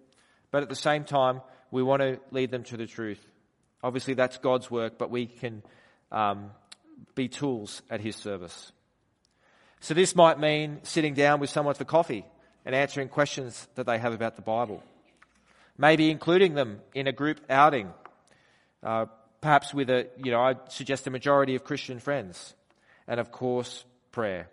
but 0.52 0.62
at 0.62 0.68
the 0.68 0.76
same 0.76 1.02
time, 1.02 1.40
we 1.72 1.82
want 1.82 2.00
to 2.00 2.20
lead 2.30 2.52
them 2.52 2.62
to 2.62 2.76
the 2.76 2.86
truth 2.86 3.18
Obviously, 3.82 4.14
that's 4.14 4.38
God's 4.38 4.70
work, 4.70 4.96
but 4.96 5.10
we 5.10 5.26
can 5.26 5.62
um, 6.10 6.52
be 7.14 7.28
tools 7.28 7.82
at 7.90 8.00
His 8.00 8.16
service. 8.16 8.72
So, 9.80 9.92
this 9.92 10.16
might 10.16 10.40
mean 10.40 10.80
sitting 10.84 11.12
down 11.12 11.38
with 11.38 11.50
someone 11.50 11.74
for 11.74 11.84
coffee 11.84 12.24
and 12.64 12.74
answering 12.74 13.10
questions 13.10 13.68
that 13.74 13.84
they 13.84 13.98
have 13.98 14.14
about 14.14 14.36
the 14.36 14.42
Bible. 14.42 14.82
Maybe 15.76 16.10
including 16.10 16.54
them 16.54 16.80
in 16.94 17.06
a 17.06 17.12
group 17.12 17.40
outing, 17.50 17.92
uh, 18.82 19.04
perhaps 19.42 19.74
with 19.74 19.90
a, 19.90 20.06
you 20.16 20.30
know, 20.30 20.40
I'd 20.40 20.72
suggest 20.72 21.06
a 21.06 21.10
majority 21.10 21.54
of 21.54 21.62
Christian 21.62 21.98
friends. 21.98 22.54
And 23.06 23.20
of 23.20 23.30
course, 23.30 23.84
prayer. 24.12 24.48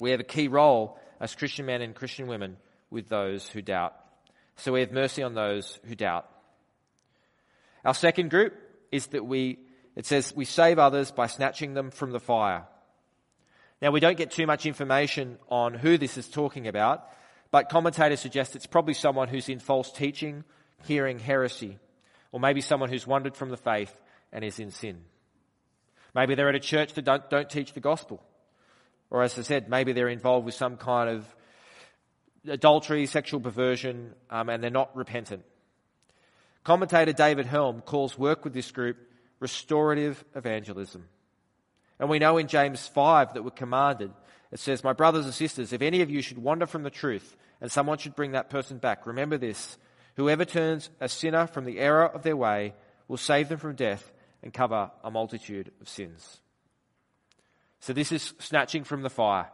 We 0.00 0.10
have 0.10 0.18
a 0.18 0.24
key 0.24 0.48
role 0.48 0.98
as 1.20 1.34
Christian 1.34 1.66
men 1.66 1.82
and 1.82 1.94
Christian 1.94 2.26
women 2.26 2.56
with 2.90 3.08
those 3.08 3.48
who 3.48 3.62
doubt. 3.62 3.94
So 4.56 4.72
we 4.72 4.80
have 4.80 4.92
mercy 4.92 5.22
on 5.22 5.34
those 5.34 5.78
who 5.86 5.94
doubt. 5.94 6.28
Our 7.84 7.94
second 7.94 8.30
group 8.30 8.54
is 8.90 9.08
that 9.08 9.24
we, 9.24 9.58
it 9.96 10.06
says, 10.06 10.34
we 10.34 10.44
save 10.44 10.78
others 10.78 11.10
by 11.10 11.26
snatching 11.26 11.74
them 11.74 11.90
from 11.90 12.12
the 12.12 12.20
fire. 12.20 12.64
Now, 13.80 13.90
we 13.90 14.00
don't 14.00 14.18
get 14.18 14.30
too 14.30 14.46
much 14.46 14.66
information 14.66 15.38
on 15.48 15.72
who 15.72 15.96
this 15.96 16.18
is 16.18 16.28
talking 16.28 16.68
about, 16.68 17.08
but 17.50 17.70
commentators 17.70 18.20
suggest 18.20 18.54
it's 18.54 18.66
probably 18.66 18.94
someone 18.94 19.28
who's 19.28 19.48
in 19.48 19.58
false 19.58 19.90
teaching, 19.90 20.44
hearing 20.84 21.18
heresy, 21.18 21.78
or 22.32 22.40
maybe 22.40 22.60
someone 22.60 22.90
who's 22.90 23.06
wandered 23.06 23.36
from 23.36 23.48
the 23.48 23.56
faith 23.56 23.94
and 24.32 24.44
is 24.44 24.58
in 24.58 24.70
sin. 24.70 24.98
Maybe 26.14 26.34
they're 26.34 26.48
at 26.48 26.54
a 26.54 26.60
church 26.60 26.92
that 26.94 27.04
don't, 27.04 27.28
don't 27.30 27.48
teach 27.48 27.72
the 27.72 27.80
gospel. 27.80 28.22
Or 29.10 29.22
as 29.22 29.38
I 29.38 29.42
said, 29.42 29.68
maybe 29.68 29.92
they're 29.92 30.08
involved 30.08 30.46
with 30.46 30.54
some 30.54 30.76
kind 30.76 31.10
of 31.10 31.36
adultery, 32.48 33.06
sexual 33.06 33.40
perversion, 33.40 34.14
um, 34.30 34.48
and 34.48 34.62
they're 34.62 34.70
not 34.70 34.96
repentant. 34.96 35.44
Commentator 36.64 37.12
David 37.12 37.46
Helm 37.46 37.80
calls 37.80 38.18
work 38.18 38.44
with 38.44 38.52
this 38.52 38.70
group 38.70 38.96
restorative 39.40 40.22
evangelism. 40.34 41.08
And 41.98 42.08
we 42.08 42.18
know 42.18 42.38
in 42.38 42.46
James 42.46 42.86
5 42.86 43.34
that 43.34 43.42
we're 43.42 43.50
commanded. 43.50 44.12
It 44.52 44.58
says, 44.58 44.84
My 44.84 44.92
brothers 44.92 45.24
and 45.24 45.34
sisters, 45.34 45.72
if 45.72 45.82
any 45.82 46.02
of 46.02 46.10
you 46.10 46.22
should 46.22 46.38
wander 46.38 46.66
from 46.66 46.82
the 46.82 46.90
truth 46.90 47.36
and 47.60 47.70
someone 47.70 47.98
should 47.98 48.16
bring 48.16 48.32
that 48.32 48.50
person 48.50 48.78
back, 48.78 49.06
remember 49.06 49.38
this. 49.38 49.76
Whoever 50.16 50.44
turns 50.44 50.90
a 51.00 51.08
sinner 51.08 51.46
from 51.46 51.64
the 51.64 51.78
error 51.78 52.06
of 52.06 52.22
their 52.22 52.36
way 52.36 52.74
will 53.08 53.16
save 53.16 53.48
them 53.48 53.58
from 53.58 53.74
death 53.74 54.12
and 54.42 54.52
cover 54.52 54.90
a 55.02 55.10
multitude 55.10 55.72
of 55.80 55.88
sins. 55.88 56.40
So 57.80 57.92
this 57.92 58.12
is 58.12 58.34
snatching 58.38 58.84
from 58.84 59.02
the 59.02 59.10
fire. 59.10 59.50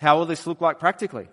How 0.00 0.18
will 0.18 0.26
this 0.26 0.46
look 0.46 0.60
like 0.60 0.78
practically? 0.78 1.28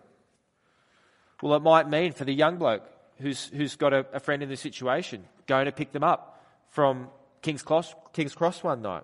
Well, 1.41 1.55
it 1.55 1.61
might 1.61 1.87
mean 1.87 2.11
for 2.11 2.25
the 2.25 2.33
young 2.33 2.57
bloke 2.57 2.83
who's, 3.19 3.45
who's 3.45 3.75
got 3.75 3.93
a, 3.93 4.05
a 4.13 4.19
friend 4.19 4.43
in 4.43 4.49
this 4.49 4.61
situation, 4.61 5.23
going 5.45 5.65
to 5.65 5.71
pick 5.71 5.91
them 5.91 6.03
up 6.03 6.43
from 6.69 7.09
King's 7.41 7.61
Cross, 7.61 7.95
King's 8.13 8.35
Cross 8.35 8.63
one 8.63 8.81
night. 8.81 9.03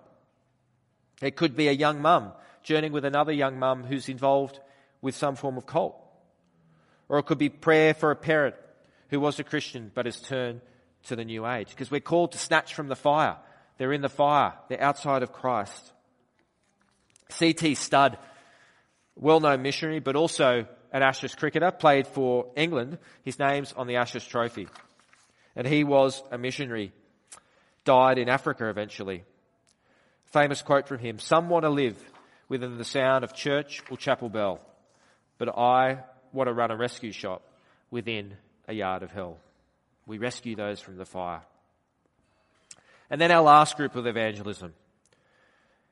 It 1.22 1.36
could 1.36 1.56
be 1.56 1.68
a 1.68 1.72
young 1.72 2.02
mum 2.02 2.32
journeying 2.62 2.92
with 2.92 3.04
another 3.04 3.32
young 3.32 3.58
mum 3.58 3.84
who's 3.84 4.08
involved 4.08 4.58
with 5.00 5.14
some 5.14 5.36
form 5.36 5.56
of 5.56 5.66
cult. 5.66 5.96
Or 7.08 7.18
it 7.18 7.26
could 7.26 7.38
be 7.38 7.48
prayer 7.48 7.94
for 7.94 8.10
a 8.10 8.16
parent 8.16 8.56
who 9.08 9.20
was 9.20 9.38
a 9.38 9.44
Christian 9.44 9.92
but 9.94 10.06
has 10.06 10.20
turned 10.20 10.60
to 11.04 11.16
the 11.16 11.24
new 11.24 11.46
age. 11.46 11.70
Because 11.70 11.90
we're 11.90 12.00
called 12.00 12.32
to 12.32 12.38
snatch 12.38 12.74
from 12.74 12.88
the 12.88 12.96
fire. 12.96 13.36
They're 13.78 13.92
in 13.92 14.02
the 14.02 14.08
fire. 14.08 14.54
They're 14.68 14.82
outside 14.82 15.22
of 15.22 15.32
Christ. 15.32 15.92
C.T. 17.30 17.74
Studd, 17.74 18.18
well-known 19.16 19.62
missionary, 19.62 20.00
but 20.00 20.16
also 20.16 20.66
an 20.92 21.02
Ashes 21.02 21.34
cricketer, 21.34 21.70
played 21.70 22.06
for 22.06 22.52
England. 22.56 22.98
His 23.22 23.38
name's 23.38 23.72
on 23.72 23.86
the 23.86 23.96
Ashes 23.96 24.24
trophy. 24.24 24.68
And 25.56 25.66
he 25.66 25.84
was 25.84 26.22
a 26.30 26.38
missionary. 26.38 26.92
Died 27.84 28.18
in 28.18 28.28
Africa 28.28 28.68
eventually. 28.68 29.24
Famous 30.26 30.62
quote 30.62 30.88
from 30.88 30.98
him, 30.98 31.18
some 31.18 31.48
want 31.48 31.64
to 31.64 31.70
live 31.70 31.96
within 32.48 32.76
the 32.78 32.84
sound 32.84 33.24
of 33.24 33.34
church 33.34 33.82
or 33.90 33.96
chapel 33.96 34.28
bell, 34.28 34.60
but 35.38 35.56
I 35.56 35.98
want 36.32 36.48
to 36.48 36.52
run 36.52 36.70
a 36.70 36.76
rescue 36.76 37.12
shop 37.12 37.42
within 37.90 38.34
a 38.66 38.72
yard 38.72 39.02
of 39.02 39.12
hell. 39.12 39.38
We 40.06 40.18
rescue 40.18 40.56
those 40.56 40.80
from 40.80 40.96
the 40.96 41.04
fire. 41.04 41.42
And 43.10 43.20
then 43.20 43.30
our 43.30 43.42
last 43.42 43.76
group 43.76 43.96
of 43.96 44.06
evangelism. 44.06 44.74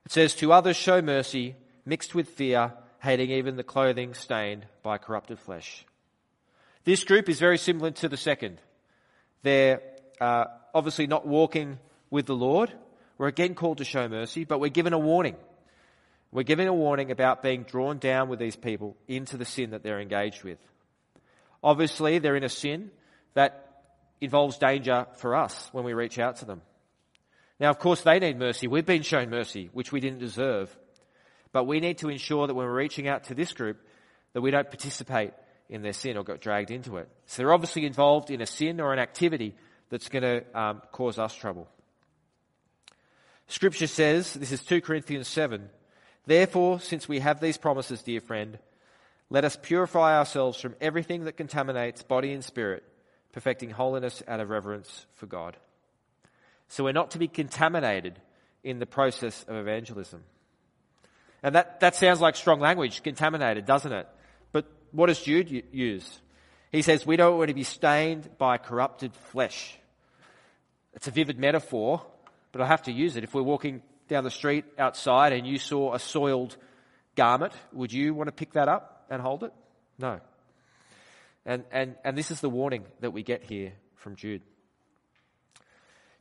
It 0.05 0.13
says, 0.13 0.35
To 0.35 0.53
others 0.53 0.77
show 0.77 1.01
mercy, 1.03 1.57
mixed 1.85 2.15
with 2.15 2.29
fear, 2.29 2.73
hating 3.01 3.31
even 3.31 3.57
the 3.57 3.65
clothing 3.65 4.15
stained 4.15 4.67
by 4.83 4.99
corrupted 4.99 5.39
flesh. 5.39 5.85
This 6.85 7.05
group 7.05 7.29
is 7.29 7.39
very 7.39 7.59
similar 7.59 7.91
to 7.93 8.09
the 8.09 8.17
second. 8.17 8.59
They're 9.43 9.81
uh, 10.21 10.45
obviously 10.75 11.07
not 11.07 11.27
walking 11.27 11.79
with 12.11 12.27
the 12.27 12.35
Lord. 12.35 12.73
We're 13.19 13.29
again 13.29 13.55
called 13.55 13.79
to 13.79 13.85
show 13.85 14.09
mercy, 14.09 14.45
but 14.45 14.61
we're 14.61 14.69
given 14.69 14.93
a 14.93 14.99
warning. 14.99 15.37
We're 16.33 16.45
given 16.45 16.67
a 16.67 16.73
warning 16.73 17.11
about 17.11 17.43
being 17.43 17.65
drawn 17.65 17.99
down 17.99 18.29
with 18.29 18.39
these 18.39 18.57
people 18.57 18.97
into 19.07 19.37
the 19.37 19.45
sin 19.45 19.71
that 19.71 19.83
they're 19.83 20.01
engaged 20.01 20.43
with. 20.43 20.59
Obviously, 21.63 22.19
they're 22.19 22.37
in 22.37 22.45
a 22.45 22.49
sin 22.49 22.91
that 23.35 23.85
involves 24.21 24.59
danger 24.59 25.07
for 25.17 25.37
us 25.37 25.69
when 25.73 25.85
we 25.85 25.93
reach 25.93 26.19
out 26.19 26.37
to 26.37 26.45
them. 26.45 26.63
Now, 27.63 27.71
of 27.71 27.79
course, 27.79 28.01
they 28.01 28.19
need 28.19 28.41
mercy. 28.41 28.67
We've 28.67 28.85
been 28.85 29.03
shown 29.03 29.31
mercy, 29.31 29.71
which 29.73 29.93
we 29.93 30.01
didn't 30.01 30.19
deserve. 30.19 30.77
But 31.53 31.63
we 31.63 31.79
need 31.79 31.99
to 31.99 32.09
ensure 32.09 32.49
that 32.49 32.55
when 32.55 32.67
we're 32.67 32.75
reaching 32.75 33.07
out 33.07 33.23
to 33.25 33.37
this 33.37 33.53
group, 33.53 33.81
that 34.33 34.41
we 34.41 34.51
don't 34.51 34.69
participate 34.69 35.33
in 35.69 35.83
their 35.83 35.93
sin 35.93 36.17
or 36.17 36.25
get 36.25 36.41
dragged 36.41 36.73
into 36.73 36.97
it. 36.97 37.09
So 37.27 37.41
they're 37.41 37.53
obviously 37.53 37.87
involved 37.87 38.33
in 38.33 38.41
a 38.41 38.47
sin 38.47 38.81
or 38.81 38.93
an 38.93 38.99
activity 38.99 39.55
that's 39.91 40.09
going 40.09 40.25
to 40.25 40.61
um, 40.61 40.83
cause 40.91 41.21
us 41.21 41.37
trouble. 41.37 41.69
Scripture 43.47 43.87
says, 43.87 44.35
this 44.35 44.51
is 44.51 44.65
2 44.65 44.81
Corinthians 44.81 45.29
7, 45.29 45.71
Therefore, 46.27 46.81
since 46.81 47.09
we 47.09 47.21
have 47.21 47.39
these 47.41 47.59
promises, 47.59 48.03
dear 48.03 48.21
friend, 48.21 48.59
let 49.31 49.45
us 49.45 49.55
purify 49.55 50.19
ourselves 50.19 50.61
from 50.61 50.75
everything 50.81 51.27
that 51.27 51.37
contaminates 51.37 52.03
body 52.03 52.33
and 52.33 52.43
spirit 52.43 52.83
perfecting 53.31 53.71
holiness 53.71 54.21
out 54.27 54.41
of 54.41 54.51
reverence 54.51 55.07
for 55.15 55.27
God. 55.27 55.57
So 56.73 56.85
we're 56.85 56.93
not 56.93 57.11
to 57.11 57.19
be 57.19 57.29
contaminated 57.29 58.19
in 58.65 58.79
the 58.79 58.87
process 58.87 59.45
of 59.47 59.57
evangelism. 59.57 60.25
And 61.43 61.55
that, 61.55 61.81
that 61.81 61.97
sounds 61.97 62.19
like 62.19 62.35
strong 62.35 62.61
language, 62.61 63.03
contaminated, 63.03 63.67
doesn't 63.67 63.93
it? 63.93 64.09
But 64.53 64.65
what 64.91 65.09
does 65.09 65.21
Jude 65.21 65.65
use? 65.71 66.21
He 66.71 66.81
says, 66.81 67.05
we 67.05 67.17
don't 67.17 67.37
want 67.37 67.49
to 67.49 67.55
be 67.55 67.63
stained 67.63 68.39
by 68.39 68.57
corrupted 68.57 69.15
flesh. 69.15 69.77
It's 70.95 71.09
a 71.09 71.11
vivid 71.11 71.39
metaphor, 71.39 72.07
but 72.53 72.63
I 72.63 72.67
have 72.69 72.85
to 72.85 72.93
use 72.93 73.17
it. 73.17 73.25
If 73.25 73.35
we're 73.35 73.43
walking 73.43 73.83
down 74.09 74.25
the 74.25 74.31
street 74.31 74.65
outside 74.79 75.35
and 75.35 75.47
you 75.47 75.59
saw 75.59 75.93
a 75.93 75.99
soiled 75.99 76.57
garment, 77.17 77.53
would 77.75 77.93
you 77.93 78.15
want 78.15 78.29
to 78.29 78.33
pick 78.33 78.55
that 78.55 78.69
up 78.69 79.05
and 79.11 79.21
hold 79.21 79.45
it? 79.45 79.53
No. 79.99 80.21
And, 81.45 81.65
and, 81.71 81.97
and 82.03 82.17
this 82.17 82.31
is 82.31 82.41
the 82.41 82.49
warning 82.49 82.87
that 83.01 83.11
we 83.11 83.23
get 83.23 83.45
here 83.45 83.75
from 83.97 84.17
Jude. 84.17 84.41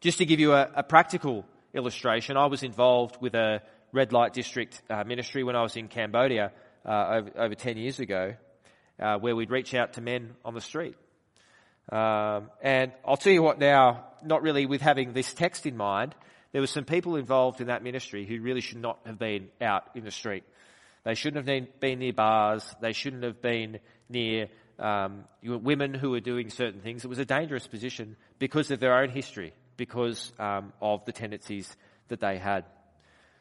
Just 0.01 0.17
to 0.17 0.25
give 0.25 0.39
you 0.39 0.53
a, 0.53 0.67
a 0.77 0.81
practical 0.81 1.45
illustration, 1.75 2.35
I 2.35 2.47
was 2.47 2.63
involved 2.63 3.17
with 3.21 3.35
a 3.35 3.61
red 3.91 4.11
light 4.11 4.33
district 4.33 4.81
uh, 4.89 5.03
ministry 5.03 5.43
when 5.43 5.55
I 5.55 5.61
was 5.61 5.75
in 5.75 5.89
Cambodia 5.89 6.51
uh, 6.83 7.19
over, 7.19 7.31
over 7.37 7.53
10 7.53 7.77
years 7.77 7.99
ago, 7.99 8.33
uh, 8.99 9.19
where 9.19 9.35
we'd 9.35 9.51
reach 9.51 9.75
out 9.75 9.93
to 9.93 10.01
men 10.01 10.31
on 10.43 10.55
the 10.55 10.61
street. 10.61 10.95
Um, 11.91 12.49
and 12.63 12.91
I'll 13.05 13.15
tell 13.15 13.31
you 13.31 13.43
what 13.43 13.59
now, 13.59 14.05
not 14.23 14.41
really 14.41 14.65
with 14.65 14.81
having 14.81 15.13
this 15.13 15.35
text 15.35 15.67
in 15.67 15.77
mind, 15.77 16.15
there 16.51 16.61
were 16.61 16.67
some 16.67 16.85
people 16.85 17.15
involved 17.15 17.61
in 17.61 17.67
that 17.67 17.83
ministry 17.83 18.25
who 18.25 18.41
really 18.41 18.61
should 18.61 18.81
not 18.81 18.97
have 19.05 19.19
been 19.19 19.49
out 19.61 19.83
in 19.93 20.03
the 20.03 20.09
street. 20.09 20.43
They 21.03 21.13
shouldn't 21.13 21.47
have 21.47 21.79
been 21.79 21.99
near 21.99 22.13
bars. 22.13 22.65
They 22.81 22.93
shouldn't 22.93 23.23
have 23.23 23.39
been 23.39 23.77
near 24.09 24.47
um, 24.79 25.25
women 25.43 25.93
who 25.93 26.09
were 26.09 26.19
doing 26.21 26.49
certain 26.49 26.81
things. 26.81 27.05
It 27.05 27.07
was 27.07 27.19
a 27.19 27.25
dangerous 27.25 27.67
position 27.67 28.15
because 28.39 28.71
of 28.71 28.79
their 28.79 28.97
own 28.97 29.09
history, 29.09 29.53
because 29.81 30.31
um, 30.37 30.71
of 30.79 31.03
the 31.05 31.11
tendencies 31.11 31.75
that 32.09 32.19
they 32.19 32.37
had. 32.37 32.65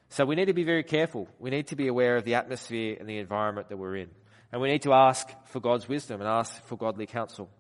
So 0.09 0.24
we 0.24 0.37
need 0.37 0.46
to 0.46 0.55
be 0.55 0.64
very 0.64 0.83
careful. 0.83 1.29
We 1.38 1.50
need 1.50 1.66
to 1.66 1.76
be 1.76 1.87
aware 1.87 2.16
of 2.16 2.24
the 2.24 2.37
atmosphere 2.37 2.96
and 2.98 3.07
the 3.07 3.18
environment 3.18 3.68
that 3.68 3.76
we're 3.76 3.96
in. 3.96 4.09
And 4.50 4.62
we 4.62 4.70
need 4.70 4.81
to 4.83 4.94
ask 4.94 5.29
for 5.48 5.61
God's 5.61 5.87
wisdom 5.87 6.22
and 6.22 6.31
ask 6.31 6.64
for 6.64 6.79
godly 6.79 7.05
counsel 7.05 7.50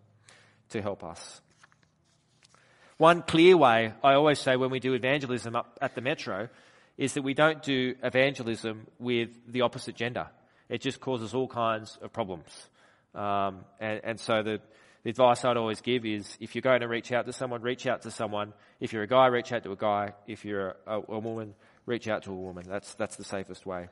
to 0.70 0.80
help 0.80 1.04
us. 1.04 1.42
One 2.96 3.20
clear 3.20 3.54
way, 3.54 3.92
I 4.02 4.14
always 4.14 4.38
say 4.38 4.56
when 4.56 4.70
we 4.70 4.80
do 4.80 4.94
evangelism 4.94 5.54
up 5.54 5.78
at 5.82 5.94
the 5.94 6.00
metro, 6.00 6.48
is 6.96 7.12
that 7.12 7.22
we 7.22 7.34
don't 7.34 7.62
do 7.62 7.96
evangelism 8.02 8.86
with 8.98 9.28
the 9.46 9.60
opposite 9.60 9.94
gender. 9.94 10.28
It 10.70 10.80
just 10.80 11.00
causes 11.00 11.34
all 11.34 11.48
kinds 11.48 11.98
of 12.00 12.14
problems. 12.14 12.48
Um, 13.14 13.66
and, 13.78 14.00
and, 14.04 14.18
so 14.18 14.42
the, 14.42 14.60
the 15.02 15.10
advice 15.10 15.44
I'd 15.44 15.56
always 15.56 15.80
give 15.80 16.04
is 16.04 16.36
if 16.40 16.54
you're 16.54 16.62
going 16.62 16.80
to 16.80 16.88
reach 16.88 17.10
out 17.12 17.26
to 17.26 17.32
someone, 17.32 17.62
reach 17.62 17.86
out 17.86 18.02
to 18.02 18.10
someone. 18.10 18.52
If 18.80 18.92
you're 18.92 19.02
a 19.02 19.08
guy, 19.08 19.26
reach 19.26 19.52
out 19.52 19.64
to 19.64 19.72
a 19.72 19.76
guy. 19.76 20.12
If 20.26 20.44
you're 20.44 20.76
a, 20.86 21.00
a 21.08 21.18
woman, 21.18 21.54
reach 21.86 22.08
out 22.08 22.24
to 22.24 22.32
a 22.32 22.36
woman. 22.36 22.64
That's, 22.68 22.94
that's 22.94 23.16
the 23.16 23.24
safest 23.24 23.64
way. 23.64 23.88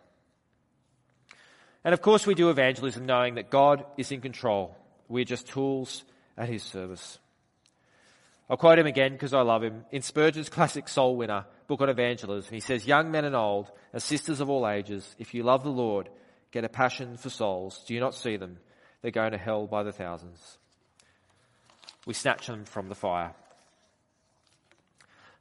And 1.85 1.95
of 1.95 2.03
course, 2.03 2.27
we 2.27 2.35
do 2.35 2.51
evangelism 2.51 3.07
knowing 3.07 3.37
that 3.37 3.51
God 3.51 3.85
is 3.97 4.13
in 4.13 4.21
control. 4.21 4.77
We're 5.09 5.25
just 5.25 5.49
tools 5.49 6.05
at 6.37 6.49
His 6.49 6.63
service. 6.63 7.19
I'll 8.51 8.57
quote 8.57 8.79
him 8.79 8.87
again 8.87 9.13
because 9.13 9.35
I 9.35 9.43
love 9.43 9.63
him. 9.63 9.85
In 9.91 10.01
Spurgeon's 10.01 10.49
classic 10.49 10.89
Soul 10.89 11.17
Winner, 11.17 11.45
Book 11.67 11.83
on 11.83 11.91
Evangelism, 11.91 12.53
he 12.53 12.61
says, 12.61 12.87
Young 12.87 13.11
men 13.11 13.27
and 13.27 13.37
old, 13.37 13.71
and 13.93 14.03
sisters 14.03 14.41
of 14.41 14.49
all 14.49 14.67
ages, 14.67 15.15
if 15.19 15.35
you 15.35 15.43
love 15.43 15.65
the 15.65 15.71
Lord, 15.71 16.09
get 16.51 16.65
a 16.65 16.69
passion 16.69 17.19
for 17.19 17.29
souls. 17.29 17.85
Do 17.87 17.93
you 17.93 18.01
not 18.01 18.15
see 18.15 18.37
them? 18.37 18.59
They're 19.03 19.11
going 19.11 19.33
to 19.33 19.39
hell 19.39 19.67
by 19.67 19.83
the 19.83 19.93
thousands. 19.93 20.59
We 22.09 22.15
snatch 22.15 22.47
them 22.47 22.65
from 22.65 22.89
the 22.89 22.95
fire. 22.95 23.35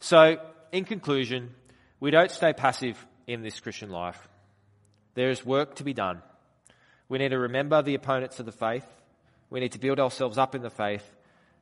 So, 0.02 0.36
in 0.74 0.84
conclusion, 0.84 1.56
we 2.02 2.12
don't 2.12 2.30
stay 2.30 2.52
passive 2.52 2.98
in 3.26 3.42
this 3.42 3.62
Christian 3.62 3.90
life. 3.90 4.28
There 5.14 5.30
is 5.30 5.46
work 5.46 5.76
to 5.76 5.86
be 5.86 5.94
done. 5.94 6.22
We 7.08 7.20
need 7.20 7.30
to 7.30 7.40
remember 7.40 7.82
the 7.82 7.96
opponents 7.96 8.42
of 8.42 8.46
the 8.46 8.52
faith. 8.52 8.86
We 9.50 9.62
need 9.62 9.72
to 9.72 9.80
build 9.80 9.98
ourselves 9.98 10.38
up 10.38 10.56
in 10.56 10.62
the 10.62 10.70
faith. 10.70 11.10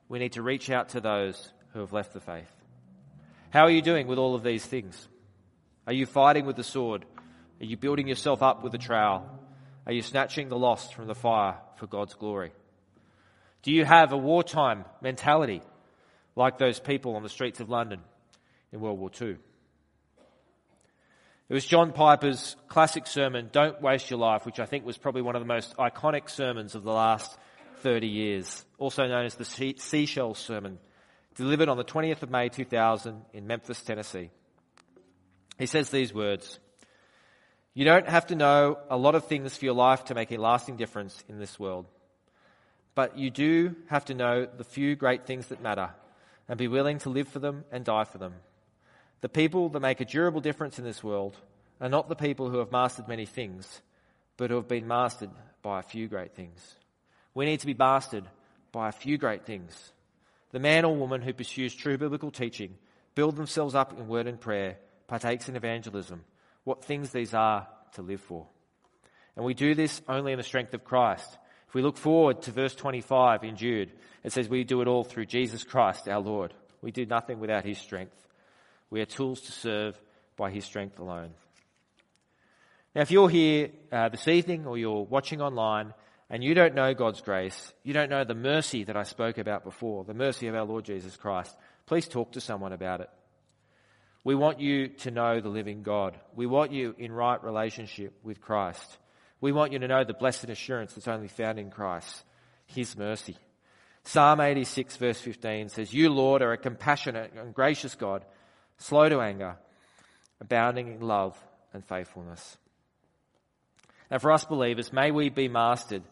We 0.10 0.18
need 0.18 0.32
to 0.32 0.41
reach 0.41 0.72
out 0.72 0.89
to 0.89 1.01
those 1.01 1.51
who 1.74 1.82
have 1.82 1.93
left 1.93 2.14
the 2.14 2.20
faith. 2.20 2.51
How 3.51 3.66
are 3.66 3.70
you 3.70 3.84
doing 3.84 4.08
with 4.08 4.18
all 4.18 4.34
of 4.34 4.41
these 4.41 4.66
things? 4.66 5.08
Are 5.86 5.93
you 5.93 6.08
fighting 6.08 6.47
with 6.47 6.56
the 6.56 6.64
sword 6.64 7.06
Are 7.62 7.66
you 7.66 7.78
building 7.78 8.08
yourself 8.08 8.41
up 8.41 8.64
with 8.64 8.74
a 8.74 8.80
trowel? 8.80 9.30
Are 9.86 9.93
you 9.93 10.01
snatching 10.01 10.49
the 10.49 10.58
lost 10.58 10.95
from 10.95 11.06
the 11.06 11.14
fire 11.14 11.58
for 11.76 11.86
God's 11.86 12.16
glory? 12.16 12.53
Do 13.66 13.72
you 13.72 13.84
have 13.84 14.13
a 14.13 14.18
wartime 14.18 14.86
mentality 15.01 15.63
like 16.36 16.59
those 16.59 16.80
people 16.80 17.16
on 17.16 17.24
the 17.24 17.30
streets 17.30 17.59
of 17.59 17.68
London 17.68 17.99
in 18.72 18.80
World 18.80 18.99
War 18.99 19.09
II? 19.20 19.38
It 21.49 21.53
was 21.53 21.66
John 21.66 21.91
Piper's 21.91 22.55
classic 22.68 23.07
sermon, 23.07 23.49
Don't 23.51 23.82
Waste 23.82 24.11
Your 24.11 24.20
Life, 24.20 24.45
which 24.45 24.59
I 24.59 24.68
think 24.68 24.86
was 24.86 24.99
probably 24.99 25.24
one 25.24 25.36
of 25.36 25.41
the 25.41 25.47
most 25.47 25.76
iconic 25.78 26.30
sermons 26.30 26.76
of 26.76 26.84
the 26.84 26.91
last 26.91 27.36
30 27.78 28.05
years, 28.05 28.63
also 28.78 29.07
known 29.07 29.26
as 29.26 29.34
the 29.34 29.45
Seashell 29.45 30.36
Sermon, 30.36 30.78
delivered 31.34 31.68
on 31.68 31.78
the 31.78 31.84
20th 31.84 32.22
of 32.22 32.30
May 32.30 32.49
2000 32.49 33.20
in 33.34 33.47
Memphis, 33.47 33.82
Tennessee. 33.82 34.30
He 35.57 35.66
says 35.66 35.89
these 35.89 36.13
words 36.13 36.59
You 37.74 37.84
don't 37.84 38.07
have 38.07 38.28
to 38.28 38.36
know 38.36 38.78
a 38.91 38.97
lot 38.97 39.16
of 39.16 39.26
things 39.26 39.57
for 39.57 39.66
your 39.66 39.74
life 39.74 40.05
to 40.05 40.13
make 40.13 40.32
a 40.32 40.38
lasting 40.38 40.78
difference 40.78 41.24
in 41.28 41.39
this 41.39 41.59
world, 41.59 41.88
but 42.96 43.18
you 43.18 43.30
do 43.30 43.76
have 43.88 44.06
to 44.06 44.14
know 44.14 44.46
the 44.46 44.64
few 44.64 44.96
great 44.96 45.26
things 45.26 45.48
that 45.48 45.62
matter 45.62 45.89
and 46.48 46.58
be 46.58 46.68
willing 46.68 47.00
to 47.00 47.10
live 47.10 47.28
for 47.28 47.39
them 47.39 47.66
and 47.72 47.84
die 47.84 48.06
for 48.06 48.18
them. 48.18 48.34
The 49.22 49.30
people 49.30 49.70
that 49.70 49.80
make 49.82 50.02
a 50.02 50.06
durable 50.06 50.41
difference 50.41 50.80
in 50.80 50.86
this 50.86 51.04
world 51.04 51.38
are 51.82 51.89
not 51.89 52.10
the 52.10 52.16
people 52.16 52.50
who 52.50 52.60
have 52.60 52.72
mastered 52.72 53.08
many 53.08 53.26
things, 53.26 53.82
but 54.38 54.50
who 54.50 54.56
have 54.56 54.68
been 54.68 54.88
mastered 54.88 55.32
by 55.62 55.80
a 55.80 55.84
few 55.84 56.08
great 56.08 56.36
things. 56.36 56.76
We 57.34 57.46
need 57.46 57.60
to 57.60 57.66
be 57.66 57.74
mastered 57.74 58.26
by 58.72 58.89
a 58.89 58.93
few 58.93 59.18
great 59.18 59.46
things. 59.46 59.91
The 60.52 60.60
man 60.60 60.86
or 60.86 60.96
woman 60.96 61.22
who 61.22 61.34
pursues 61.34 61.76
true 61.76 61.98
biblical 61.98 62.32
teaching, 62.32 62.76
build 63.14 63.36
themselves 63.36 63.76
up 63.76 63.98
in 63.98 64.08
word 64.08 64.28
and 64.28 64.39
prayer, 64.39 64.78
partakes 65.08 65.50
in 65.50 65.56
evangelism, 65.56 66.24
what 66.64 66.86
things 66.86 67.10
these 67.10 67.34
are 67.34 67.68
to 67.93 68.02
live 68.02 68.22
for. 68.22 68.48
And 69.36 69.43
we 69.43 69.54
do 69.54 69.76
this 69.76 70.02
only 70.08 70.32
in 70.32 70.38
the 70.38 70.43
strength 70.43 70.74
of 70.74 70.86
Christ. 70.86 71.38
We 71.76 71.82
look 71.82 71.98
forward 71.98 72.42
to 72.44 72.52
verse 72.52 72.74
25 72.74 73.44
in 73.44 73.58
Jude, 73.58 73.92
it 74.24 74.32
says 74.32 74.48
we 74.48 74.64
do 74.64 74.80
it 74.80 74.88
all 74.88 75.04
through 75.04 75.26
Jesus 75.26 75.66
Christ 75.66 76.08
our 76.08 76.22
Lord. 76.22 76.54
We 76.82 76.92
do 76.92 77.06
nothing 77.06 77.42
without 77.42 77.66
his 77.66 77.78
strength. 77.78 78.16
We 78.90 79.02
are 79.02 79.06
tools 79.06 79.42
to 79.42 79.52
serve 79.52 80.00
by 80.38 80.52
His 80.52 80.64
strength 80.64 81.00
alone. 81.00 81.32
Now, 82.96 83.02
if 83.02 83.12
you're 83.12 83.28
here 83.28 83.72
uh, 83.92 84.08
this 84.08 84.30
evening 84.30 84.66
or 84.66 84.78
you're 84.78 85.04
watching 85.04 85.42
online 85.42 85.94
and 86.30 86.42
you 86.42 86.54
don't 86.54 86.76
know 86.76 86.94
God's 86.94 87.20
grace, 87.20 87.74
you 87.84 87.92
don't 87.92 88.10
know 88.10 88.24
the 88.24 88.36
mercy 88.36 88.86
that 88.86 88.96
I 88.96 89.04
spoke 89.04 89.38
about 89.38 89.66
before, 89.66 90.06
the 90.06 90.14
mercy 90.14 90.48
of 90.48 90.56
our 90.56 90.64
Lord 90.64 90.86
Jesus 90.86 91.18
Christ, 91.18 91.54
please 91.88 92.08
talk 92.08 92.32
to 92.32 92.40
someone 92.40 92.72
about 92.72 93.02
it. 93.02 93.10
We 94.24 94.34
want 94.34 94.62
you 94.62 94.88
to 94.88 95.12
know 95.12 95.42
the 95.42 95.50
living 95.50 95.84
God. 95.84 96.18
We 96.36 96.46
want 96.46 96.72
you 96.72 96.96
in 96.98 97.12
right 97.12 97.44
relationship 97.44 98.14
with 98.24 98.40
Christ. 98.40 98.98
We 99.42 99.52
want 99.52 99.72
you 99.72 99.80
to 99.80 99.88
know 99.88 100.04
the 100.04 100.14
blessed 100.14 100.50
assurance 100.50 100.94
that's 100.94 101.08
only 101.08 101.28
found 101.28 101.60
in 101.60 101.70
Christ, 101.70 102.24
His 102.66 102.98
mercy. 102.98 103.38
Psalm 104.04 104.40
86 104.40 104.98
verse 104.98 105.20
15 105.20 105.70
says, 105.70 105.94
You, 105.94 106.10
Lord, 106.10 106.42
are 106.42 106.54
a 106.54 106.58
compassionate 106.58 107.34
and 107.36 107.54
gracious 107.54 107.96
God, 107.96 108.24
slow 108.78 109.10
to 109.10 109.20
anger, 109.20 109.58
abounding 110.40 110.88
in 110.88 111.02
love 111.02 111.38
and 111.74 111.84
faithfulness. 111.84 112.58
And 114.10 114.22
for 114.22 114.32
us 114.32 114.46
believers, 114.46 114.94
may 114.94 115.12
we 115.12 115.30
be 115.30 115.48
mastered 115.48 116.04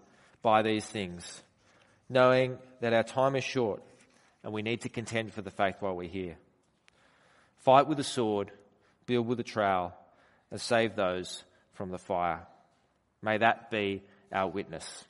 by 0.41 0.63
these 0.63 0.85
things, 0.85 1.43
knowing 2.09 2.57
that 2.81 2.93
our 2.93 3.03
time 3.03 3.35
is 3.35 3.43
short 3.43 3.83
and 4.43 4.51
we 4.51 4.61
need 4.61 4.81
to 4.81 4.89
contend 4.89 5.33
for 5.33 5.41
the 5.41 5.51
faith 5.51 5.77
while 5.79 5.95
we're 5.95 6.09
here. 6.09 6.37
Fight 7.59 7.87
with 7.87 7.99
a 7.99 8.03
sword, 8.03 8.51
build 9.05 9.27
with 9.27 9.39
a 9.39 9.43
trowel, 9.43 9.93
and 10.51 10.59
save 10.59 10.95
those 10.95 11.43
from 11.73 11.91
the 11.91 11.97
fire. 11.97 12.45
May 13.23 13.37
that 13.37 13.71
be 13.71 14.03
our 14.31 14.47
witness. 14.47 15.05